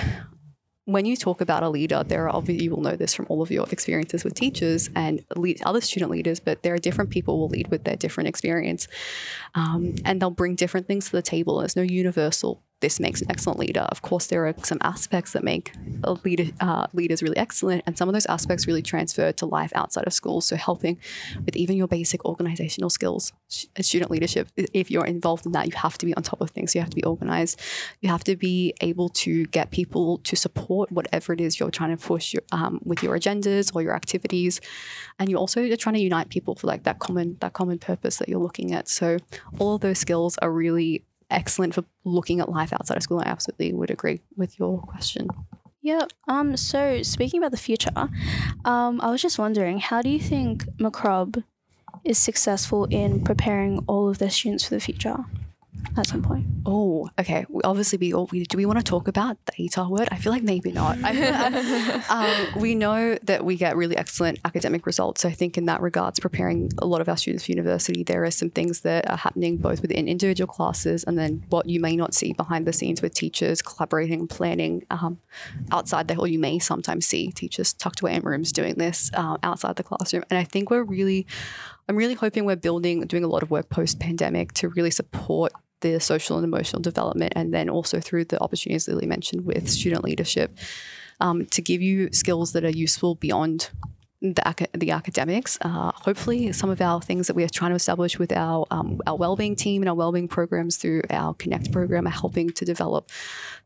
when 0.84 1.06
you 1.06 1.16
talk 1.16 1.40
about 1.40 1.62
a 1.62 1.68
leader, 1.68 2.02
there 2.04 2.24
are 2.24 2.34
obviously 2.34 2.64
you 2.64 2.70
will 2.70 2.80
know 2.80 2.96
this 2.96 3.14
from 3.14 3.26
all 3.28 3.40
of 3.40 3.50
your 3.50 3.66
experiences 3.70 4.24
with 4.24 4.34
teachers 4.34 4.90
and 4.96 5.24
lead, 5.36 5.62
other 5.62 5.80
student 5.80 6.10
leaders, 6.10 6.40
but 6.40 6.62
there 6.62 6.74
are 6.74 6.78
different 6.78 7.10
people 7.10 7.38
will 7.38 7.48
lead 7.48 7.68
with 7.68 7.84
their 7.84 7.96
different 7.96 8.28
experience, 8.28 8.88
um, 9.54 9.94
and 10.04 10.20
they'll 10.20 10.30
bring 10.30 10.56
different 10.56 10.88
things 10.88 11.06
to 11.06 11.12
the 11.12 11.22
table. 11.22 11.58
There's 11.58 11.76
no 11.76 11.82
universal. 11.82 12.62
This 12.82 12.98
makes 12.98 13.22
an 13.22 13.30
excellent 13.30 13.60
leader. 13.60 13.86
Of 13.94 14.02
course, 14.02 14.26
there 14.26 14.44
are 14.46 14.54
some 14.64 14.78
aspects 14.82 15.32
that 15.32 15.44
make 15.44 15.72
leader 16.24 16.46
uh, 16.60 16.88
leaders 16.92 17.22
really 17.22 17.36
excellent, 17.36 17.84
and 17.86 17.96
some 17.96 18.08
of 18.08 18.12
those 18.12 18.26
aspects 18.26 18.66
really 18.66 18.82
transfer 18.82 19.30
to 19.30 19.46
life 19.46 19.72
outside 19.76 20.04
of 20.06 20.12
school. 20.12 20.40
So 20.40 20.56
helping 20.56 20.98
with 21.46 21.56
even 21.56 21.76
your 21.76 21.86
basic 21.86 22.24
organizational 22.24 22.90
skills, 22.90 23.32
sh- 23.48 23.66
student 23.80 24.10
leadership. 24.10 24.48
If 24.56 24.90
you're 24.90 25.06
involved 25.06 25.46
in 25.46 25.52
that, 25.52 25.66
you 25.68 25.76
have 25.76 25.96
to 25.98 26.06
be 26.06 26.12
on 26.14 26.24
top 26.24 26.40
of 26.40 26.50
things. 26.50 26.74
You 26.74 26.80
have 26.80 26.90
to 26.90 26.96
be 26.96 27.04
organized. 27.04 27.60
You 28.00 28.08
have 28.08 28.24
to 28.24 28.34
be 28.34 28.74
able 28.80 29.08
to 29.10 29.46
get 29.46 29.70
people 29.70 30.18
to 30.18 30.34
support 30.34 30.90
whatever 30.90 31.32
it 31.32 31.40
is 31.40 31.60
you're 31.60 31.70
trying 31.70 31.96
to 31.96 32.04
push 32.04 32.34
your, 32.34 32.42
um, 32.50 32.80
with 32.84 33.00
your 33.04 33.16
agendas 33.16 33.74
or 33.74 33.80
your 33.80 33.94
activities, 33.94 34.60
and 35.20 35.28
you 35.30 35.36
also 35.36 35.62
are 35.62 35.76
trying 35.76 35.94
to 35.94 36.00
unite 36.00 36.30
people 36.30 36.56
for 36.56 36.66
like 36.66 36.82
that 36.82 36.98
common 36.98 37.36
that 37.38 37.52
common 37.52 37.78
purpose 37.78 38.16
that 38.16 38.28
you're 38.28 38.40
looking 38.40 38.74
at. 38.74 38.88
So 38.88 39.18
all 39.60 39.76
of 39.76 39.82
those 39.82 40.00
skills 40.00 40.36
are 40.38 40.50
really 40.50 41.04
excellent 41.32 41.74
for 41.74 41.84
looking 42.04 42.40
at 42.40 42.48
life 42.48 42.72
outside 42.72 42.96
of 42.96 43.02
school. 43.02 43.20
I 43.20 43.28
absolutely 43.28 43.72
would 43.72 43.90
agree 43.90 44.20
with 44.36 44.58
your 44.58 44.80
question. 44.80 45.28
Yeah. 45.80 46.06
Um. 46.28 46.56
So 46.56 47.02
speaking 47.02 47.40
about 47.40 47.50
the 47.50 47.56
future, 47.56 47.90
um, 48.64 49.00
I 49.00 49.10
was 49.10 49.20
just 49.20 49.38
wondering, 49.38 49.80
how 49.80 50.00
do 50.02 50.08
you 50.08 50.20
think 50.20 50.64
Macrob 50.78 51.42
is 52.04 52.18
successful 52.18 52.84
in 52.86 53.22
preparing 53.22 53.84
all 53.86 54.08
of 54.08 54.18
their 54.18 54.30
students 54.30 54.64
for 54.64 54.74
the 54.74 54.80
future 54.80 55.24
at 55.96 56.06
some 56.06 56.22
point? 56.22 56.46
Oh, 56.64 57.10
okay. 57.18 57.44
We, 57.48 57.62
obviously, 57.62 57.98
we 57.98 58.14
all 58.14 58.28
we, 58.30 58.44
do. 58.44 58.56
We 58.56 58.66
want 58.66 58.78
to 58.78 58.84
talk 58.84 59.08
about 59.08 59.36
the 59.46 59.52
ATAR 59.68 59.88
word. 59.88 60.08
I 60.10 60.16
feel 60.16 60.32
like 60.32 60.42
maybe 60.42 60.72
not. 60.72 60.98
Um, 62.12 62.46
we 62.56 62.74
know 62.74 63.16
that 63.22 63.44
we 63.44 63.56
get 63.56 63.76
really 63.76 63.96
excellent 63.96 64.38
academic 64.44 64.86
results. 64.86 65.22
So 65.22 65.28
I 65.28 65.32
think 65.32 65.56
in 65.56 65.66
that 65.66 65.80
regards, 65.80 66.20
preparing 66.20 66.70
a 66.78 66.86
lot 66.86 67.00
of 67.00 67.08
our 67.08 67.16
students 67.16 67.46
for 67.46 67.52
university, 67.52 68.02
there 68.02 68.24
are 68.24 68.30
some 68.30 68.50
things 68.50 68.80
that 68.80 69.08
are 69.08 69.16
happening 69.16 69.56
both 69.56 69.82
within 69.82 70.08
individual 70.08 70.46
classes 70.46 71.04
and 71.04 71.18
then 71.18 71.44
what 71.48 71.68
you 71.68 71.80
may 71.80 71.96
not 71.96 72.14
see 72.14 72.32
behind 72.32 72.66
the 72.66 72.72
scenes 72.72 73.00
with 73.00 73.14
teachers 73.14 73.62
collaborating 73.62 74.20
and 74.20 74.30
planning 74.30 74.84
um, 74.90 75.18
outside 75.70 76.08
the. 76.08 76.16
Or 76.16 76.26
you 76.26 76.38
may 76.38 76.58
sometimes 76.58 77.06
see 77.06 77.30
teachers 77.30 77.72
tucked 77.72 78.00
away 78.00 78.14
in 78.14 78.22
rooms 78.22 78.52
doing 78.52 78.74
this 78.74 79.10
uh, 79.14 79.38
outside 79.42 79.76
the 79.76 79.84
classroom. 79.84 80.24
And 80.30 80.38
I 80.38 80.44
think 80.44 80.70
we're 80.70 80.84
really, 80.84 81.26
I'm 81.88 81.96
really 81.96 82.14
hoping 82.14 82.44
we're 82.44 82.56
building, 82.56 83.00
doing 83.02 83.24
a 83.24 83.28
lot 83.28 83.42
of 83.42 83.50
work 83.50 83.68
post 83.68 84.00
pandemic 84.00 84.52
to 84.54 84.68
really 84.68 84.90
support 84.90 85.52
the 85.82 86.00
social 86.00 86.36
and 86.38 86.44
emotional 86.44 86.80
development, 86.82 87.34
and 87.36 87.52
then 87.52 87.68
also 87.68 88.00
through 88.00 88.24
the 88.24 88.40
opportunities 88.40 88.88
Lily 88.88 89.06
mentioned 89.06 89.44
with 89.44 89.68
student 89.68 90.02
leadership. 90.02 90.58
um, 91.20 91.46
to 91.46 91.62
give 91.62 91.80
you 91.80 92.10
skills 92.12 92.52
that 92.52 92.64
are 92.64 92.70
useful 92.70 93.14
beyond 93.14 93.70
the, 94.20 94.68
the 94.74 94.90
academics. 94.90 95.58
Uh, 95.60 95.92
hopefully, 95.94 96.52
some 96.52 96.70
of 96.70 96.80
our 96.80 97.00
things 97.00 97.26
that 97.26 97.34
we 97.34 97.44
are 97.44 97.48
trying 97.48 97.70
to 97.70 97.76
establish 97.76 98.18
with 98.18 98.32
our 98.32 98.66
um, 98.70 99.00
our 99.06 99.16
wellbeing 99.16 99.56
team 99.56 99.82
and 99.82 99.88
our 99.88 99.94
wellbeing 99.94 100.28
programs 100.28 100.76
through 100.76 101.02
our 101.10 101.34
Connect 101.34 101.72
program 101.72 102.06
are 102.06 102.10
helping 102.10 102.50
to 102.50 102.64
develop 102.64 103.10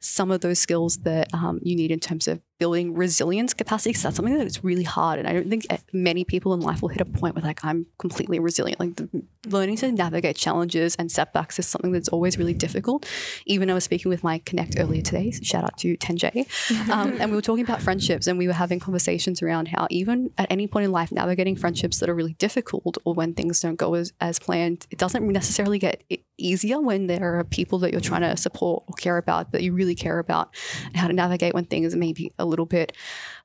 some 0.01 0.31
of 0.31 0.41
those 0.41 0.59
skills 0.59 0.99
that 0.99 1.33
um, 1.35 1.59
you 1.63 1.77
need 1.77 1.91
in 1.91 2.01
terms 2.01 2.27
of 2.29 2.41
building 2.59 2.95
resilience 2.95 3.55
capacity. 3.55 3.91
Because 3.91 4.03
that's 4.05 4.17
something 4.17 4.37
that 4.37 4.47
is 4.47 4.65
really 4.65 4.83
hard, 4.83 5.19
and 5.19 5.29
I 5.29 5.33
don't 5.33 5.49
think 5.49 5.67
eh, 5.71 5.79
many 5.93 6.25
people 6.25 6.55
in 6.55 6.61
life 6.61 6.83
will 6.83 6.89
hit 6.89 7.01
a 7.01 7.05
point 7.05 7.35
where 7.35 7.45
like 7.45 7.65
I'm 7.65 7.87
completely 7.99 8.39
resilient. 8.39 8.81
Like 8.81 8.97
the, 8.97 9.09
learning 9.49 9.77
to 9.77 9.93
navigate 9.93 10.37
challenges 10.37 10.97
and 10.97 11.11
setbacks 11.11 11.59
is 11.59 11.67
something 11.67 11.93
that's 11.93 12.09
always 12.09 12.37
really 12.37 12.55
difficult. 12.55 13.07
Even 13.47 13.71
I 13.71 13.75
was 13.75 13.85
speaking 13.85 14.09
with 14.09 14.25
my 14.25 14.39
Connect 14.39 14.77
earlier 14.79 15.03
today. 15.03 15.31
So 15.31 15.43
Shout 15.43 15.65
out 15.65 15.77
to 15.79 15.97
10J, 15.97 16.91
um, 16.91 17.17
and 17.21 17.31
we 17.31 17.37
were 17.37 17.43
talking 17.43 17.65
about 17.65 17.83
friendships, 17.83 18.27
and 18.27 18.39
we 18.39 18.47
were 18.47 18.53
having 18.53 18.81
conversations 18.81 19.43
around 19.43 19.69
how 19.69 19.87
even 19.91 20.31
at 20.39 20.47
any 20.51 20.67
point 20.67 20.85
in 20.85 20.93
life, 20.93 21.13
navigating 21.13 21.57
friendships 21.57 22.01
that 22.01 22.09
are 22.09 22.15
really 22.15 22.35
difficult 22.35 22.99
or 23.05 23.15
when 23.15 23.35
things 23.35 23.61
don't 23.61 23.77
go 23.77 23.95
as, 23.95 24.13
as 24.21 24.39
planned, 24.39 24.87
it 24.91 24.99
doesn't 24.99 25.27
necessarily 25.27 25.79
get 25.79 26.03
easier 26.39 26.81
when 26.81 27.07
there 27.07 27.39
are 27.39 27.45
people 27.45 27.79
that 27.81 27.93
you're 27.93 28.01
trying 28.01 28.23
to 28.23 28.37
support 28.37 28.85
or 28.87 28.95
care 28.95 29.17
about 29.17 29.53
that 29.53 29.63
you 29.63 29.73
really 29.73 29.95
care 29.95 30.19
about, 30.19 30.55
and 30.87 30.97
how 30.97 31.07
to 31.07 31.13
navigate 31.13 31.55
when 31.55 31.65
things 31.65 31.95
may 31.97 32.13
be 32.13 32.33
a 32.39 32.45
little 32.45 32.67
bit, 32.67 32.93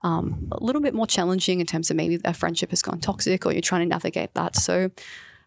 um, 0.04 0.48
a 0.52 0.64
little 0.64 0.82
bit 0.82 0.94
more 0.94 1.08
challenging 1.08 1.60
in 1.60 1.66
terms 1.66 1.90
of 1.90 1.96
maybe 1.98 2.20
a 2.26 2.34
friendship 2.34 2.70
has 2.70 2.82
gone 2.82 3.00
toxic 3.00 3.46
or 3.46 3.52
you're 3.52 3.62
trying 3.62 3.82
to 3.82 3.88
navigate 3.88 4.34
that. 4.34 4.56
So. 4.56 4.92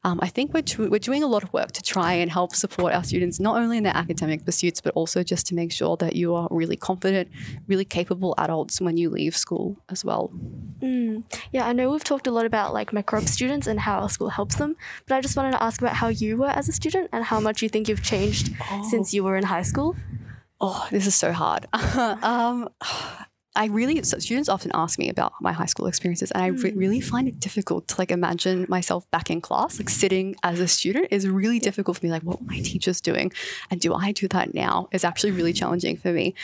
Um, 0.05 0.21
I 0.23 0.29
think 0.29 0.53
we're, 0.53 0.63
tr- 0.63 0.89
we're 0.89 0.99
doing 0.99 1.23
a 1.23 1.27
lot 1.27 1.43
of 1.43 1.53
work 1.53 1.73
to 1.73 1.83
try 1.83 2.13
and 2.13 2.31
help 2.31 2.55
support 2.55 2.93
our 2.93 3.03
students, 3.03 3.41
not 3.41 3.57
only 3.57 3.79
in 3.79 3.85
their 3.85 3.97
academic 3.97 4.45
pursuits, 4.45 4.81
but 4.81 4.93
also 4.95 5.23
just 5.23 5.47
to 5.47 5.55
make 5.55 5.73
sure 5.73 5.97
that 5.97 6.15
you 6.15 6.35
are 6.35 6.47
really 6.51 6.77
confident, 6.77 7.31
really 7.67 7.85
capable 7.85 8.35
adults 8.37 8.81
when 8.81 8.97
you 8.97 9.09
leave 9.09 9.37
school 9.37 9.79
as 9.89 10.05
well. 10.05 10.31
Mm. 10.81 11.25
Yeah, 11.53 11.67
I 11.67 11.73
know 11.73 11.91
we've 11.91 12.05
talked 12.05 12.27
a 12.27 12.31
lot 12.31 12.45
about 12.45 12.75
like 12.75 12.91
McRob 12.91 13.29
students 13.29 13.67
and 13.67 13.81
how 13.81 14.01
our 14.01 14.11
school 14.11 14.29
helps 14.29 14.57
them, 14.57 14.77
but 15.07 15.15
I 15.17 15.21
just 15.23 15.37
wanted 15.37 15.53
to 15.53 15.63
ask 15.63 15.81
about 15.81 15.95
how 15.95 16.09
you 16.09 16.37
were 16.37 16.51
as 16.51 16.69
a 16.69 16.73
student 16.73 17.09
and 17.13 17.25
how 17.25 17.41
much 17.41 17.63
you 17.63 17.69
think 17.69 17.89
you've 17.89 18.03
changed 18.03 18.55
since 18.91 19.15
you 19.15 19.25
were 19.25 19.37
in 19.37 19.45
high 19.45 19.63
school. 19.63 19.97
Oh, 20.61 20.87
this 20.91 21.07
is 21.07 21.15
so 21.15 21.33
hard. 21.33 21.67
um, 21.73 22.69
I 23.57 23.67
really 23.67 24.03
so 24.03 24.19
students 24.19 24.49
often 24.49 24.71
ask 24.75 24.99
me 24.99 25.09
about 25.09 25.33
my 25.41 25.53
high 25.53 25.67
school 25.67 25.87
experiences, 25.87 26.31
and 26.33 26.43
I 26.43 26.49
re- 26.49 26.73
really 26.73 27.01
find 27.01 27.29
it 27.29 27.39
difficult 27.39 27.87
to 27.89 27.97
like 27.99 28.11
imagine 28.11 28.67
myself 28.69 29.09
back 29.11 29.31
in 29.31 29.41
class, 29.41 29.79
like 29.79 29.89
sitting 29.89 30.35
as 30.43 30.59
a 30.59 30.67
student 30.67 31.09
is 31.11 31.29
really 31.29 31.59
difficult 31.59 31.99
for 31.99 32.07
me. 32.07 32.11
Like, 32.11 32.23
what 32.23 32.41
were 32.41 32.47
my 32.47 32.61
teachers 32.61 33.01
doing, 33.01 33.33
and 33.71 33.81
do 33.81 33.95
I 33.95 34.13
do 34.13 34.27
that 34.29 34.55
now? 34.55 34.89
Is 34.93 35.05
actually 35.05 35.33
really 35.33 35.53
challenging 35.53 35.97
for 35.97 36.13
me. 36.13 36.35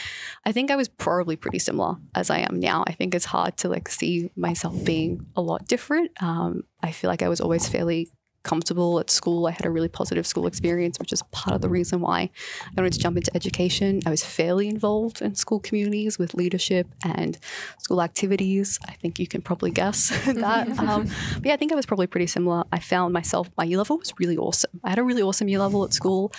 I 0.45 0.53
think 0.53 0.71
I 0.71 0.77
was 0.77 0.89
probably 0.89 1.37
pretty 1.37 1.59
similar 1.59 1.97
as 2.15 2.31
I 2.31 2.39
am 2.39 2.61
now. 2.61 2.85
I 2.87 2.93
think 2.93 3.15
it's 3.15 3.27
hard 3.27 3.57
to 3.59 3.69
like 3.69 3.89
see 3.89 4.31
myself 4.37 4.85
being 4.85 5.27
a 5.35 5.41
lot 5.41 5.67
different. 5.67 6.11
Um, 6.23 6.65
I 6.83 6.93
feel 6.93 7.11
like 7.11 7.23
I 7.23 7.29
was 7.29 7.41
always 7.41 7.69
fairly 7.69 8.11
comfortable 8.43 8.99
at 8.99 9.11
school. 9.11 9.47
I 9.47 9.51
had 9.51 9.67
a 9.67 9.71
really 9.71 9.89
positive 9.89 10.27
school 10.27 10.47
experience, 10.47 10.99
which 10.99 11.13
is 11.13 11.23
part 11.31 11.55
of 11.55 11.61
the 11.61 11.69
reason 11.69 12.01
why 12.01 12.31
I 12.67 12.81
wanted 12.81 12.95
to 12.95 12.99
jump 12.99 13.17
into 13.17 13.31
education. 13.35 14.01
I 14.07 14.11
was 14.11 14.25
fairly 14.25 14.69
involved 14.69 15.21
in 15.21 15.35
school 15.35 15.61
communities 15.61 16.19
with 16.19 16.35
leadership 16.35 16.87
and 17.05 17.39
school 17.79 18.03
activities. 18.03 18.79
I 18.89 18.93
think 18.93 19.19
you 19.19 19.27
can 19.27 19.43
probably 19.43 19.71
guess 19.71 20.09
that. 20.27 20.69
Um, 20.79 21.09
but 21.35 21.47
yeah, 21.47 21.55
I 21.55 21.57
think 21.57 21.73
I 21.73 21.75
was 21.75 21.87
probably 21.87 22.07
pretty 22.07 22.27
similar. 22.27 22.65
I 22.73 22.79
found 22.79 23.13
myself, 23.13 23.51
my 23.59 23.65
year 23.65 23.79
level 23.79 23.99
was 23.99 24.13
really 24.19 24.37
awesome. 24.37 24.81
I 24.85 24.91
had 24.91 24.99
a 24.99 25.05
really 25.05 25.23
awesome 25.23 25.49
year 25.49 25.59
level 25.59 25.85
at 25.85 25.93
school 25.93 26.33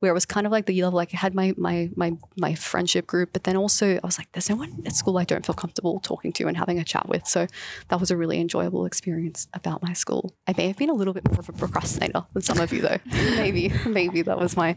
where 0.00 0.10
it 0.10 0.14
was 0.14 0.26
kind 0.26 0.46
of 0.46 0.52
like 0.52 0.66
the 0.66 0.74
year 0.74 0.84
level, 0.84 0.98
like 0.98 1.14
I 1.14 1.18
had 1.18 1.34
my, 1.34 1.54
my, 1.56 1.90
my, 1.96 2.12
my 2.36 2.54
friendship 2.54 3.06
group, 3.06 3.30
but 3.32 3.44
then 3.44 3.56
also 3.56 3.96
I 3.96 4.00
was 4.04 4.18
like, 4.18 4.30
there's 4.32 4.50
no 4.50 4.56
one 4.56 4.82
at 4.84 4.94
school 4.94 5.18
I 5.18 5.24
don't 5.24 5.44
feel 5.44 5.54
comfortable 5.54 6.00
talking 6.00 6.32
to 6.34 6.48
and 6.48 6.56
having 6.56 6.78
a 6.78 6.84
chat 6.84 7.08
with. 7.08 7.26
So 7.26 7.46
that 7.88 7.98
was 7.98 8.10
a 8.10 8.16
really 8.16 8.40
enjoyable 8.40 8.84
experience 8.84 9.48
about 9.54 9.82
my 9.82 9.92
school. 9.94 10.34
I 10.46 10.54
may 10.56 10.66
have 10.68 10.76
been 10.76 10.90
a 10.90 10.94
little 10.94 11.14
bit 11.14 11.26
more 11.28 11.45
of 11.48 11.54
a 11.54 11.58
procrastinator 11.58 12.24
than 12.32 12.42
some 12.42 12.58
of 12.58 12.72
you 12.72 12.80
though. 12.80 12.98
maybe, 13.36 13.72
maybe 13.86 14.22
that 14.22 14.38
was 14.38 14.56
my 14.56 14.76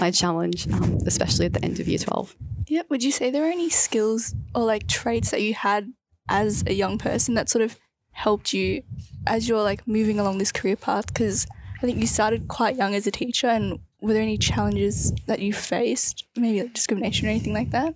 my 0.00 0.10
challenge, 0.10 0.66
um, 0.72 0.98
especially 1.06 1.46
at 1.46 1.52
the 1.52 1.64
end 1.64 1.80
of 1.80 1.88
year 1.88 1.98
twelve. 1.98 2.34
Yeah. 2.68 2.82
Would 2.88 3.02
you 3.02 3.12
say 3.12 3.30
there 3.30 3.44
are 3.44 3.50
any 3.50 3.70
skills 3.70 4.34
or 4.54 4.64
like 4.64 4.86
traits 4.88 5.30
that 5.30 5.42
you 5.42 5.54
had 5.54 5.92
as 6.28 6.64
a 6.66 6.72
young 6.72 6.98
person 6.98 7.34
that 7.34 7.48
sort 7.48 7.62
of 7.62 7.78
helped 8.10 8.52
you 8.52 8.82
as 9.26 9.48
you're 9.48 9.62
like 9.62 9.86
moving 9.86 10.18
along 10.18 10.38
this 10.38 10.52
career 10.52 10.76
path? 10.76 11.06
Because 11.06 11.46
I 11.78 11.80
think 11.80 11.98
you 11.98 12.06
started 12.06 12.48
quite 12.48 12.76
young 12.76 12.94
as 12.94 13.06
a 13.06 13.10
teacher, 13.10 13.48
and 13.48 13.78
were 14.00 14.12
there 14.12 14.22
any 14.22 14.38
challenges 14.38 15.12
that 15.26 15.40
you 15.40 15.52
faced, 15.52 16.24
maybe 16.34 16.62
like 16.62 16.72
discrimination 16.72 17.26
or 17.26 17.30
anything 17.30 17.54
like 17.54 17.70
that? 17.70 17.94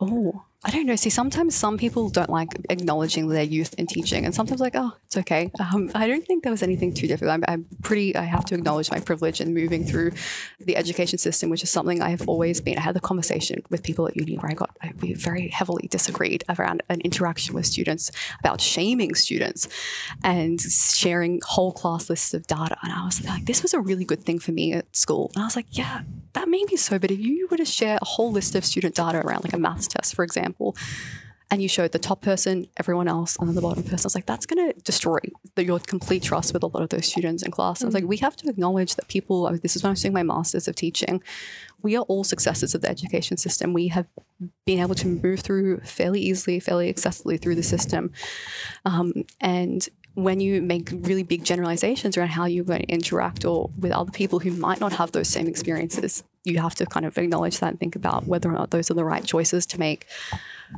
Oh, 0.00 0.44
I 0.64 0.72
don't 0.72 0.86
know. 0.86 0.96
See, 0.96 1.08
sometimes 1.08 1.54
some 1.54 1.78
people 1.78 2.10
don't 2.10 2.30
like 2.30 2.48
acknowledging 2.68 3.28
their 3.28 3.44
youth 3.44 3.76
in 3.78 3.86
teaching, 3.86 4.24
and 4.24 4.34
sometimes 4.34 4.60
like, 4.60 4.74
oh, 4.74 4.92
it's 5.06 5.16
okay. 5.18 5.52
Um, 5.60 5.88
I 5.94 6.08
don't 6.08 6.26
think 6.26 6.42
there 6.42 6.50
was 6.50 6.64
anything 6.64 6.92
too 6.92 7.06
difficult. 7.06 7.30
I'm, 7.32 7.44
I'm 7.46 7.66
pretty. 7.84 8.16
I 8.16 8.24
have 8.24 8.44
to 8.46 8.56
acknowledge 8.56 8.90
my 8.90 8.98
privilege 8.98 9.40
in 9.40 9.54
moving 9.54 9.84
through 9.84 10.12
the 10.58 10.76
education 10.76 11.16
system, 11.16 11.48
which 11.48 11.62
is 11.62 11.70
something 11.70 12.02
I 12.02 12.10
have 12.10 12.28
always 12.28 12.60
been. 12.60 12.76
I 12.76 12.80
had 12.80 12.96
the 12.96 13.00
conversation 13.00 13.62
with 13.70 13.84
people 13.84 14.08
at 14.08 14.16
uni 14.16 14.34
where 14.34 14.50
I 14.50 14.54
got 14.54 14.76
I, 14.82 14.92
we 15.00 15.14
very 15.14 15.46
heavily 15.46 15.86
disagreed 15.92 16.42
around 16.48 16.82
an 16.88 17.02
interaction 17.02 17.54
with 17.54 17.64
students 17.64 18.10
about 18.40 18.60
shaming 18.60 19.14
students 19.14 19.68
and 20.24 20.60
sharing 20.60 21.40
whole 21.46 21.70
class 21.70 22.10
lists 22.10 22.34
of 22.34 22.48
data, 22.48 22.76
and 22.82 22.92
I 22.92 23.04
was 23.04 23.24
like, 23.24 23.44
this 23.44 23.62
was 23.62 23.74
a 23.74 23.80
really 23.80 24.04
good 24.04 24.24
thing 24.24 24.40
for 24.40 24.50
me 24.50 24.72
at 24.72 24.96
school, 24.96 25.30
and 25.36 25.42
I 25.44 25.46
was 25.46 25.54
like, 25.54 25.66
yeah, 25.70 26.02
that 26.32 26.48
may 26.48 26.64
be 26.68 26.76
so, 26.76 26.98
but 26.98 27.12
if 27.12 27.20
you 27.20 27.46
were 27.48 27.58
to 27.58 27.64
share 27.64 28.00
a 28.02 28.04
whole 28.04 28.32
list 28.32 28.56
of 28.56 28.64
student 28.64 28.96
data 28.96 29.24
around 29.24 29.44
like 29.44 29.52
a 29.52 29.58
maths 29.58 29.86
test, 29.86 30.16
for 30.16 30.24
example 30.24 30.47
and 31.50 31.62
you 31.62 31.68
showed 31.68 31.92
the 31.92 31.98
top 31.98 32.20
person, 32.20 32.66
everyone 32.76 33.08
else, 33.08 33.36
and 33.38 33.48
then 33.48 33.54
the 33.54 33.62
bottom 33.62 33.82
person. 33.82 34.00
I 34.00 34.04
was 34.04 34.14
like, 34.14 34.26
that's 34.26 34.44
going 34.44 34.70
to 34.70 34.78
destroy 34.80 35.18
the, 35.54 35.64
your 35.64 35.78
complete 35.80 36.22
trust 36.22 36.52
with 36.52 36.62
a 36.62 36.66
lot 36.66 36.82
of 36.82 36.90
those 36.90 37.06
students 37.06 37.42
in 37.42 37.50
class. 37.50 37.80
And 37.80 37.86
I 37.86 37.88
was 37.88 37.94
like, 37.94 38.04
we 38.04 38.18
have 38.18 38.36
to 38.36 38.50
acknowledge 38.50 38.96
that 38.96 39.08
people, 39.08 39.46
I 39.46 39.52
mean, 39.52 39.60
this 39.62 39.74
is 39.74 39.82
when 39.82 39.88
I 39.88 39.92
was 39.92 40.02
doing 40.02 40.12
my 40.12 40.22
master's 40.22 40.68
of 40.68 40.74
teaching, 40.76 41.22
we 41.82 41.96
are 41.96 42.02
all 42.02 42.22
successes 42.22 42.74
of 42.74 42.82
the 42.82 42.90
education 42.90 43.38
system. 43.38 43.72
We 43.72 43.88
have 43.88 44.06
been 44.66 44.78
able 44.78 44.94
to 44.96 45.06
move 45.06 45.40
through 45.40 45.80
fairly 45.80 46.20
easily, 46.20 46.60
fairly 46.60 46.92
accessibly 46.92 47.40
through 47.40 47.54
the 47.54 47.62
system. 47.62 48.12
Um, 48.84 49.24
and 49.40 49.88
when 50.14 50.40
you 50.40 50.60
make 50.60 50.90
really 50.92 51.22
big 51.22 51.44
generalizations 51.44 52.18
around 52.18 52.28
how 52.28 52.44
you're 52.44 52.64
going 52.64 52.82
to 52.82 52.88
interact 52.88 53.44
or 53.46 53.70
with 53.78 53.92
other 53.92 54.10
people 54.10 54.40
who 54.40 54.50
might 54.50 54.80
not 54.80 54.92
have 54.92 55.12
those 55.12 55.28
same 55.28 55.46
experiences, 55.46 56.24
you 56.44 56.58
have 56.60 56.74
to 56.76 56.86
kind 56.86 57.06
of 57.06 57.16
acknowledge 57.18 57.58
that 57.58 57.70
and 57.70 57.80
think 57.80 57.96
about 57.96 58.26
whether 58.26 58.48
or 58.48 58.52
not 58.52 58.70
those 58.70 58.90
are 58.90 58.94
the 58.94 59.04
right 59.04 59.24
choices 59.24 59.66
to 59.66 59.78
make. 59.78 60.06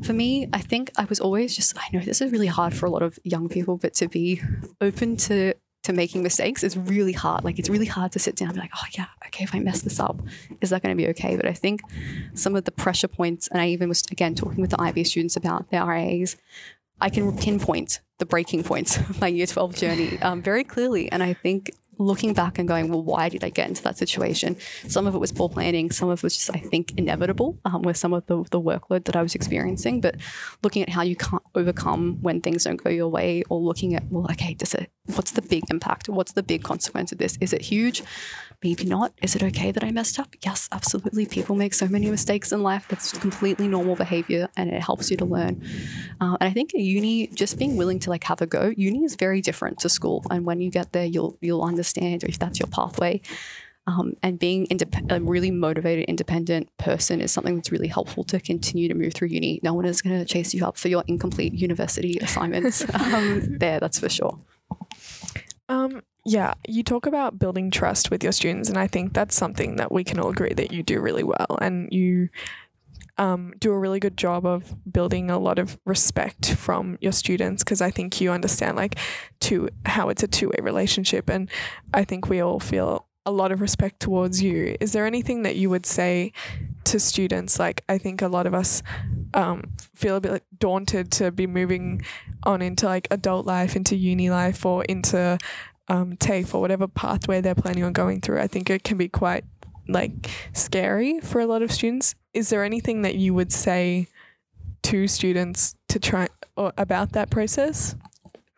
For 0.03 0.13
me, 0.13 0.49
I 0.53 0.61
think 0.61 0.91
I 0.97 1.05
was 1.05 1.21
always 1.21 1.55
just, 1.55 1.77
I 1.77 1.85
know 1.93 2.01
this 2.01 2.21
is 2.21 2.33
really 2.33 2.47
hard 2.47 2.75
for 2.75 2.87
a 2.87 2.91
lot 2.91 3.03
of 3.03 3.19
young 3.25 3.49
people, 3.49 3.77
but 3.77 3.95
to 3.95 4.09
be 4.09 4.43
open 4.81 5.17
to 5.19 5.55
to 5.83 5.93
making 5.95 6.23
mistakes 6.23 6.63
is 6.63 6.77
really 6.77 7.13
hard. 7.13 7.43
Like 7.43 7.59
it's 7.59 7.71
really 7.71 7.87
hard 7.87 8.13
to 8.13 8.19
sit 8.19 8.37
down 8.37 8.49
and 8.49 8.55
be 8.55 8.61
like, 8.61 8.73
oh 8.77 8.85
yeah, 8.99 9.07
okay, 9.27 9.45
if 9.45 9.55
I 9.55 9.61
mess 9.61 9.81
this 9.81 9.99
up, 9.99 10.21
is 10.61 10.71
that 10.71 10.83
going 10.83 10.95
to 10.95 11.03
be 11.03 11.09
okay? 11.09 11.37
But 11.37 11.47
I 11.47 11.55
think 11.55 11.81
some 12.35 12.55
of 12.55 12.65
the 12.65 12.71
pressure 12.71 13.09
points, 13.09 13.49
and 13.49 13.63
I 13.63 13.69
even 13.69 13.89
was 13.89 14.03
again 14.11 14.35
talking 14.35 14.61
with 14.61 14.71
the 14.71 14.81
IB 14.81 15.05
students 15.05 15.37
about 15.37 15.71
their 15.71 15.85
RAs, 15.87 16.37
I 17.01 17.09
can 17.09 17.37
pinpoint 17.37 18.01
the 18.19 18.27
breaking 18.27 18.63
points 18.63 18.97
of 19.11 19.21
my 19.21 19.29
year 19.29 19.47
12 19.47 19.75
journey 19.75 20.19
um, 20.21 20.43
very 20.43 20.65
clearly. 20.65 21.11
And 21.11 21.23
I 21.23 21.33
think 21.33 21.71
looking 22.01 22.33
back 22.33 22.59
and 22.59 22.67
going, 22.67 22.89
well, 22.89 23.03
why 23.03 23.29
did 23.29 23.45
I 23.45 23.51
get 23.51 23.69
into 23.69 23.83
that 23.83 23.99
situation? 23.99 24.57
Some 24.89 25.07
of 25.07 25.15
it 25.15 25.19
was 25.19 25.31
poor 25.31 25.49
planning. 25.49 25.91
Some 25.91 26.09
of 26.09 26.21
it 26.21 26.23
was 26.23 26.35
just, 26.35 26.51
I 26.55 26.59
think, 26.59 26.95
inevitable 26.97 27.59
um, 27.65 27.83
with 27.83 27.97
some 27.97 28.13
of 28.13 28.27
the, 28.27 28.43
the 28.51 28.61
workload 28.61 29.05
that 29.05 29.17
I 29.17 29.23
was 29.23 29.35
experiencing. 29.35 30.01
But 30.01 30.17
looking 30.63 30.83
at 30.83 30.89
how 30.89 31.03
you 31.03 31.15
can't 31.15 31.43
overcome 31.55 32.19
when 32.23 32.41
things 32.41 32.65
don't 32.65 32.83
go 32.83 32.91
your 32.91 33.09
way 33.09 33.43
or 33.49 33.61
looking 33.61 33.95
at, 33.95 34.05
well, 34.11 34.27
okay, 34.31 34.55
does 34.55 34.75
it, 34.75 34.91
what's 35.15 35.33
the 35.33 35.43
big 35.43 35.65
impact? 35.71 36.09
What's 36.09 36.33
the 36.33 36.43
big 36.43 36.63
consequence 36.63 37.13
of 37.13 37.19
this? 37.19 37.37
Is 37.41 37.53
it 37.53 37.63
huge? 37.63 38.03
Maybe 38.63 38.85
not. 38.85 39.15
Is 39.23 39.35
it 39.35 39.43
okay 39.43 39.73
that 39.73 39.83
I 39.83 39.91
messed 39.91 40.19
up? 40.19 40.35
Yes, 40.45 40.69
absolutely. 40.71 41.25
People 41.25 41.57
make 41.57 41.73
so 41.73 41.89
many 41.89 42.11
mistakes 42.11 42.53
in 42.53 42.63
life. 42.63 42.87
That's 42.89 43.17
completely 43.17 43.69
normal 43.69 43.97
behavior 43.97 44.49
and 44.57 44.69
it 44.71 44.83
helps 44.83 45.11
you 45.11 45.17
to 45.17 45.25
learn. 45.25 45.63
Uh, 46.21 46.37
and 46.41 46.49
I 46.49 46.53
think 46.53 46.73
uni, 46.75 47.29
just 47.29 47.59
being 47.59 47.77
willing 47.77 47.99
to 48.01 48.11
like 48.11 48.25
have 48.25 48.43
a 48.43 48.47
go, 48.47 48.73
uni 48.77 49.05
is 49.05 49.17
very 49.17 49.41
different 49.41 49.79
to 49.81 49.89
school. 49.89 50.25
And 50.31 50.45
when 50.45 50.61
you 50.61 50.71
get 50.71 50.93
there, 50.93 51.07
you'll 51.07 51.39
you'll 51.41 51.63
understand 51.63 52.23
if 52.25 52.39
that's 52.39 52.59
your 52.59 52.69
pathway. 52.69 53.23
Um, 53.87 54.15
and 54.23 54.39
being 54.39 54.67
indep- 54.67 55.11
a 55.11 55.21
really 55.21 55.51
motivated, 55.51 56.05
independent 56.05 56.69
person 56.77 57.21
is 57.21 57.33
something 57.33 57.57
that's 57.57 57.73
really 57.73 57.89
helpful 57.89 58.25
to 58.25 58.39
continue 58.39 58.89
to 58.89 58.95
move 58.95 59.15
through 59.15 59.29
uni. 59.29 59.59
No 59.63 59.73
one 59.73 59.87
is 59.87 60.03
going 60.03 60.19
to 60.19 60.25
chase 60.25 60.53
you 60.53 60.67
up 60.67 60.77
for 60.77 60.89
your 60.89 61.03
incomplete 61.07 61.55
university 61.55 62.19
assignments. 62.19 62.85
um, 62.95 63.59
there, 63.59 63.81
that's 63.81 63.99
for 63.99 64.11
sure. 64.11 64.39
Um, 65.69 66.03
yeah, 66.25 66.55
you 66.67 66.83
talk 66.83 67.07
about 67.07 67.39
building 67.39 67.71
trust 67.71 68.11
with 68.11 68.23
your 68.23 68.33
students, 68.33 68.69
and 68.69 68.79
I 68.79 68.87
think 68.87 69.15
that's 69.15 69.35
something 69.35 69.77
that 69.77 69.91
we 69.91 70.05
can 70.05 70.19
all 70.19 70.31
agree 70.31 70.55
that 70.55 70.73
you 70.73 70.83
do 70.83 71.01
really 71.01 71.25
well, 71.25 71.59
and 71.61 71.89
you 71.93 72.29
um, 73.19 73.53
do 73.59 73.73
a 73.73 73.79
really 73.79 74.01
good 74.01 74.17
job 74.17 74.47
of 74.47 74.75
building 74.91 75.31
a 75.31 75.39
lot 75.39 75.59
of 75.59 75.79
respect 75.85 76.55
from 76.55 76.97
your 77.01 77.13
students 77.13 77.63
because 77.63 77.83
I 77.83 77.91
think 77.91 78.21
you 78.21 78.31
understand 78.31 78.77
like 78.77 78.97
two 79.41 79.69
how 79.85 80.09
it's 80.09 80.23
a 80.23 80.29
two 80.29 80.49
way 80.49 80.59
relationship, 80.61 81.29
and 81.29 81.51
I 81.93 82.05
think 82.05 82.29
we 82.29 82.41
all 82.41 82.61
feel 82.61 83.07
a 83.27 83.31
lot 83.31 83.53
of 83.53 83.61
respect 83.61 84.01
towards 84.01 84.43
you. 84.43 84.77
Is 84.81 84.93
there 84.93 85.07
anything 85.07 85.43
that 85.43 85.57
you 85.57 85.71
would 85.71 85.87
say 85.87 86.33
to 86.85 86.99
students? 86.99 87.59
Like, 87.59 87.85
I 87.89 87.99
think 87.99 88.23
a 88.23 88.29
lot 88.29 88.47
of 88.47 88.55
us 88.55 88.83
um, 89.35 89.65
feel 89.95 90.17
a 90.17 90.21
bit 90.21 90.33
like 90.33 90.45
daunted 90.59 91.13
to 91.13 91.31
be 91.31 91.47
moving 91.47 92.03
on 92.45 92.63
into 92.63 92.87
like 92.87 93.07
adult 93.11 93.47
life, 93.47 93.77
into 93.77 93.97
uni 93.97 94.31
life, 94.31 94.65
or 94.65 94.85
into 94.85 95.39
um, 95.91 96.17
TAFE 96.17 96.55
or 96.55 96.61
whatever 96.61 96.87
pathway 96.87 97.41
they're 97.41 97.55
planning 97.55 97.83
on 97.83 97.93
going 97.93 98.21
through. 98.21 98.41
I 98.41 98.47
think 98.47 98.71
it 98.71 98.85
can 98.85 98.97
be 98.97 99.09
quite 99.09 99.45
like 99.89 100.31
scary 100.53 101.21
for 101.21 101.41
a 101.41 101.47
lot 101.47 101.63
of 101.63 101.73
students. 101.73 102.15
Is 102.33 102.49
there 102.49 102.63
anything 102.65 103.03
that 103.03 103.17
you 103.17 103.35
would 103.35 103.53
say 103.53 104.07
to 104.85 105.09
students 105.09 105.75
to 105.89 105.99
try 105.99 106.29
or 106.57 106.73
about 106.79 107.13
that 107.13 107.29
process? 107.29 107.97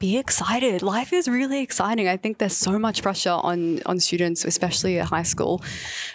Be 0.03 0.19
excited. 0.19 0.83
Life 0.83 1.13
is 1.13 1.29
really 1.29 1.61
exciting. 1.63 2.09
I 2.09 2.17
think 2.17 2.39
there's 2.39 2.57
so 2.57 2.77
much 2.77 3.03
pressure 3.03 3.39
on 3.51 3.81
on 3.87 4.01
students, 4.01 4.45
especially 4.45 4.99
at 4.99 5.07
high 5.07 5.23
school. 5.23 5.63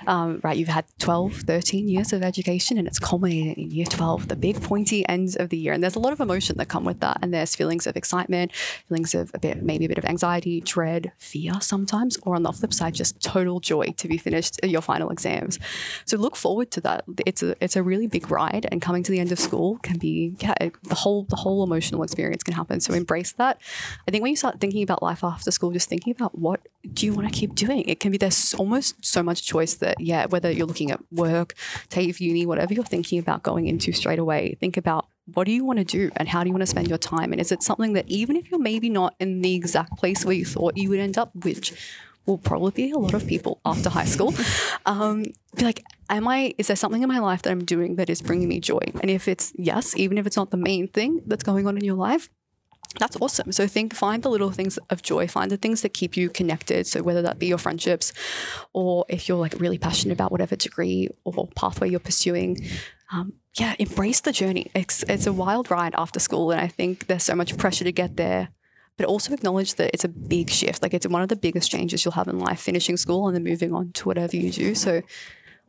Um, 0.06 0.42
right, 0.44 0.58
you've 0.58 0.68
had 0.68 0.84
12, 1.00 1.44
13 1.48 1.88
years 1.88 2.12
of 2.12 2.22
education, 2.22 2.78
and 2.78 2.86
it's 2.86 3.00
culminated 3.00 3.58
in 3.58 3.72
year 3.72 3.86
12, 3.86 4.28
the 4.28 4.36
big 4.36 4.62
pointy 4.62 5.08
end 5.08 5.38
of 5.40 5.48
the 5.48 5.58
year. 5.58 5.72
And 5.72 5.82
there's 5.82 5.96
a 5.96 6.00
lot 6.00 6.12
of 6.12 6.20
emotion 6.20 6.58
that 6.58 6.68
come 6.68 6.84
with 6.84 7.00
that. 7.00 7.20
And 7.22 7.34
there's 7.34 7.56
feelings 7.56 7.88
of 7.88 7.96
excitement, 7.96 8.54
feelings 8.90 9.16
of 9.16 9.32
a 9.34 9.40
bit, 9.40 9.64
maybe 9.64 9.86
a 9.86 9.88
bit 9.88 9.98
of 9.98 10.04
anxiety, 10.04 10.60
dread, 10.60 11.14
fear 11.18 11.54
sometimes, 11.62 12.18
or 12.24 12.36
on 12.36 12.44
the 12.44 12.52
flip 12.52 12.74
side, 12.74 12.94
just 12.94 13.22
total 13.22 13.62
joy 13.62 13.86
to 14.02 14.08
be 14.10 14.18
finished 14.18 14.60
your 14.64 14.82
final 14.82 15.10
exams. 15.12 15.60
So 16.04 16.18
look 16.18 16.36
forward 16.36 16.72
to 16.72 16.82
that. 16.82 17.06
It's 17.26 17.42
a 17.42 17.56
it's 17.64 17.78
a 17.78 17.84
really 17.84 18.08
big 18.08 18.30
ride, 18.30 18.68
and 18.70 18.82
coming 18.82 19.04
to 19.04 19.12
the 19.14 19.20
end 19.20 19.32
of 19.32 19.40
school 19.40 19.78
can 19.78 19.98
be 19.98 20.36
yeah, 20.40 20.56
the 20.84 20.96
whole 21.04 21.24
the 21.24 21.38
whole 21.38 21.64
emotional 21.64 22.04
experience 22.04 22.44
can 22.44 22.54
happen. 22.54 22.82
So 22.82 22.94
embrace 22.94 23.32
that. 23.44 23.62
I 24.08 24.12
think 24.12 24.22
when 24.22 24.32
you 24.32 24.36
start 24.38 24.60
thinking 24.60 24.84
about 24.84 25.02
life 25.02 25.24
after 25.24 25.52
school, 25.52 25.72
just 25.72 25.90
thinking 25.90 26.12
about 26.12 26.38
what 26.38 26.68
do 26.94 27.06
you 27.06 27.14
want 27.14 27.28
to 27.28 27.34
keep 27.34 27.56
doing? 27.56 27.82
It 27.82 28.00
can 28.00 28.12
be 28.12 28.18
there's 28.18 28.54
almost 28.56 29.04
so 29.06 29.24
much 29.24 29.46
choice 29.46 29.76
that, 29.76 30.00
yeah, 30.00 30.26
whether 30.28 30.52
you're 30.52 30.68
looking 30.68 30.92
at 30.92 31.00
work, 31.12 31.54
TAFE, 31.90 32.20
uni, 32.20 32.46
whatever 32.46 32.74
you're 32.74 32.84
thinking 32.84 33.20
about 33.20 33.44
going 33.44 33.68
into 33.68 33.92
straight 33.92 34.20
away, 34.20 34.58
think 34.60 34.78
about 34.78 35.08
what 35.34 35.46
do 35.46 35.52
you 35.52 35.66
want 35.66 35.80
to 35.80 35.86
do 35.86 36.10
and 36.16 36.30
how 36.30 36.44
do 36.44 36.48
you 36.48 36.54
want 36.54 36.62
to 36.62 36.68
spend 36.68 36.88
your 36.88 36.98
time? 36.98 37.32
And 37.32 37.42
is 37.42 37.52
it 37.52 37.62
something 37.62 37.94
that 37.94 38.08
even 38.08 38.36
if 38.36 38.50
you're 38.50 38.60
maybe 38.60 38.90
not 38.90 39.16
in 39.20 39.42
the 39.42 39.56
exact 39.56 39.98
place 39.98 40.24
where 40.24 40.36
you 40.36 40.46
thought 40.46 40.78
you 40.78 40.90
would 40.90 41.00
end 41.00 41.18
up, 41.18 41.36
which 41.36 41.74
will 42.26 42.38
probably 42.38 42.72
be 42.72 42.92
a 42.92 42.98
lot 42.98 43.14
of 43.14 43.26
people 43.28 43.60
after 43.66 43.90
high 43.90 44.06
school, 44.06 44.34
um, 44.86 45.24
be 45.56 45.66
like, 45.66 45.84
am 46.10 46.28
I, 46.28 46.54
is 46.58 46.68
there 46.68 46.76
something 46.76 47.02
in 47.02 47.10
my 47.10 47.20
life 47.20 47.42
that 47.42 47.52
I'm 47.52 47.66
doing 47.66 47.96
that 47.96 48.10
is 48.10 48.22
bringing 48.22 48.48
me 48.48 48.60
joy? 48.60 48.82
And 49.02 49.10
if 49.10 49.28
it's 49.28 49.54
yes, 49.56 49.96
even 49.98 50.18
if 50.18 50.28
it's 50.28 50.38
not 50.38 50.52
the 50.52 50.58
main 50.58 50.88
thing 50.88 51.22
that's 51.26 51.44
going 51.44 51.68
on 51.68 51.78
in 51.78 51.84
your 51.84 51.96
life, 51.96 52.30
that's 53.00 53.18
awesome. 53.20 53.52
So 53.52 53.68
think, 53.68 53.94
find 53.94 54.24
the 54.24 54.30
little 54.30 54.52
things 54.52 54.78
of 54.90 55.02
joy, 55.02 55.28
find 55.28 55.52
the 55.52 55.58
things 55.58 55.82
that 55.82 55.94
keep 55.94 56.18
you 56.18 56.30
connected. 56.30 56.88
So 56.88 57.04
whether 57.04 57.22
that 57.22 57.40
be 57.40 57.48
your 57.48 57.58
friendships, 57.58 58.14
or 58.74 59.06
if 59.10 59.28
you're 59.28 59.38
like 59.38 59.60
really 59.60 59.78
passionate 59.78 60.14
about 60.14 60.32
whatever 60.32 60.56
degree 60.56 61.10
or 61.24 61.48
pathway 61.56 61.90
you're 61.90 62.00
pursuing, 62.00 62.58
um, 63.12 63.34
yeah, 63.56 63.76
embrace 63.80 64.22
the 64.22 64.32
journey. 64.32 64.72
It's 64.74 65.04
it's 65.04 65.28
a 65.28 65.34
wild 65.34 65.72
ride 65.72 65.96
after 65.98 66.20
school, 66.20 66.52
and 66.52 66.62
I 66.62 66.68
think 66.68 67.08
there's 67.08 67.24
so 67.24 67.36
much 67.36 67.58
pressure 67.58 67.84
to 67.84 67.92
get 67.92 68.18
there. 68.18 68.50
But 68.98 69.06
also 69.06 69.32
acknowledge 69.32 69.76
that 69.76 69.92
it's 69.94 70.04
a 70.04 70.10
big 70.10 70.50
shift. 70.50 70.82
Like 70.82 70.94
it's 70.94 71.08
one 71.08 71.22
of 71.22 71.30
the 71.30 71.36
biggest 71.36 71.70
changes 71.70 72.04
you'll 72.04 72.14
have 72.14 72.28
in 72.28 72.40
life, 72.40 72.60
finishing 72.60 72.98
school 72.98 73.28
and 73.28 73.36
then 73.36 73.44
moving 73.44 73.72
on 73.72 73.92
to 73.94 74.06
whatever 74.06 74.36
you 74.36 74.52
do. 74.52 74.74
So 74.74 75.04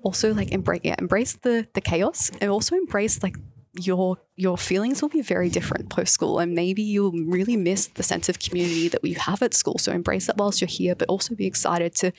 also 0.02 0.32
like 0.32 0.50
embrace 0.50 0.80
yeah, 0.82 0.94
embrace 0.98 1.34
the 1.34 1.66
the 1.74 1.82
chaos 1.82 2.30
and 2.40 2.50
also 2.50 2.74
embrace 2.74 3.22
like 3.22 3.36
your 3.78 4.18
your 4.36 4.56
feelings 4.56 5.02
will 5.02 5.08
be 5.08 5.20
very 5.20 5.48
different 5.48 5.90
post 5.90 6.12
school 6.12 6.38
and 6.38 6.54
maybe 6.54 6.82
you'll 6.82 7.12
really 7.12 7.56
miss 7.56 7.88
the 7.88 8.02
sense 8.02 8.28
of 8.28 8.38
community 8.38 8.88
that 8.88 9.02
we 9.02 9.14
have 9.14 9.42
at 9.42 9.54
school. 9.54 9.78
So 9.78 9.92
embrace 9.92 10.26
that 10.26 10.36
whilst 10.36 10.60
you're 10.60 10.68
here 10.68 10.94
but 10.94 11.08
also 11.08 11.34
be 11.34 11.46
excited 11.46 11.94
to 11.96 12.12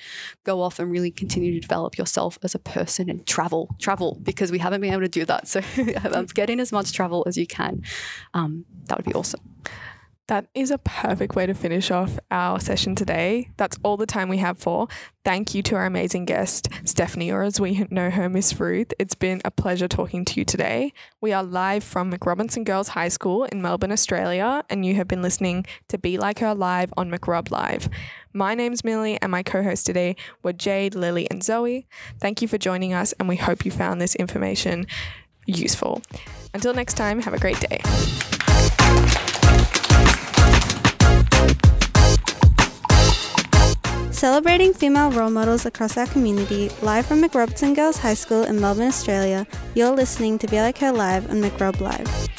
go 0.43 0.61
off 0.61 0.79
and 0.79 0.91
really 0.91 1.11
continue 1.11 1.53
to 1.53 1.59
develop 1.59 1.97
yourself 1.97 2.37
as 2.43 2.55
a 2.55 2.59
person 2.59 3.09
and 3.09 3.25
travel 3.25 3.75
travel 3.79 4.19
because 4.21 4.51
we 4.51 4.59
haven't 4.59 4.81
been 4.81 4.91
able 4.91 5.01
to 5.01 5.07
do 5.07 5.25
that. 5.25 5.47
So 5.47 5.61
get 6.33 6.49
in 6.49 6.59
as 6.59 6.71
much 6.71 6.93
travel 6.93 7.23
as 7.27 7.37
you 7.37 7.47
can. 7.47 7.83
Um, 8.33 8.65
that 8.87 8.97
would 8.97 9.05
be 9.05 9.13
awesome 9.13 9.41
that 10.29 10.45
is 10.53 10.69
a 10.69 10.77
perfect 10.77 11.35
way 11.35 11.47
to 11.47 11.55
finish 11.55 11.89
off 11.89 12.19
our 12.29 12.59
session 12.59 12.93
today. 12.93 13.49
That's 13.57 13.79
all 13.81 13.97
the 13.97 14.05
time 14.05 14.29
we 14.29 14.37
have 14.37 14.59
for. 14.59 14.87
Thank 15.25 15.55
you 15.55 15.63
to 15.63 15.75
our 15.75 15.87
amazing 15.87 16.25
guest, 16.25 16.69
Stephanie, 16.85 17.31
or 17.31 17.41
as 17.41 17.59
we 17.59 17.87
know 17.89 18.11
her, 18.11 18.29
Miss 18.29 18.59
Ruth. 18.59 18.93
It's 18.99 19.15
been 19.15 19.41
a 19.43 19.49
pleasure 19.49 19.87
talking 19.87 20.23
to 20.25 20.39
you 20.39 20.45
today. 20.45 20.93
We 21.19 21.33
are 21.33 21.43
live 21.43 21.83
from 21.83 22.13
McRobertson 22.13 22.63
Girls 22.63 22.89
High 22.89 23.07
School 23.07 23.45
in 23.45 23.63
Melbourne, 23.63 23.91
Australia, 23.91 24.63
and 24.69 24.85
you 24.85 24.93
have 24.95 25.07
been 25.07 25.23
listening 25.23 25.65
to 25.87 25.97
Be 25.97 26.19
Like 26.19 26.39
Her 26.39 26.53
Live 26.53 26.93
on 26.95 27.09
McRob 27.09 27.49
Live. 27.49 27.89
My 28.31 28.53
name's 28.53 28.83
Millie, 28.83 29.19
and 29.23 29.31
my 29.31 29.41
co 29.41 29.63
hosts 29.63 29.83
today 29.83 30.15
were 30.43 30.53
Jade, 30.53 30.93
Lily, 30.93 31.27
and 31.31 31.43
Zoe. 31.43 31.87
Thank 32.19 32.43
you 32.43 32.47
for 32.47 32.59
joining 32.59 32.93
us, 32.93 33.13
and 33.13 33.27
we 33.27 33.37
hope 33.37 33.65
you 33.65 33.71
found 33.71 33.99
this 33.99 34.13
information 34.13 34.85
useful. 35.47 36.03
Until 36.53 36.75
next 36.75 36.93
time, 36.93 37.19
have 37.21 37.33
a 37.33 37.39
great 37.39 37.59
day. 37.59 38.38
Celebrating 44.19 44.73
female 44.73 45.11
role 45.11 45.29
models 45.29 45.65
across 45.65 45.95
our 45.95 46.05
community, 46.05 46.69
live 46.81 47.05
from 47.05 47.23
McRobertson 47.23 47.73
Girls 47.73 47.95
High 47.95 48.15
School 48.15 48.43
in 48.43 48.59
Melbourne, 48.59 48.89
Australia, 48.89 49.47
you're 49.75 49.95
listening 49.95 50.37
to 50.39 50.47
Be 50.47 50.57
Like 50.57 50.77
Her 50.79 50.91
Live 50.91 51.29
on 51.29 51.41
McRob 51.41 51.79
Live. 51.79 52.38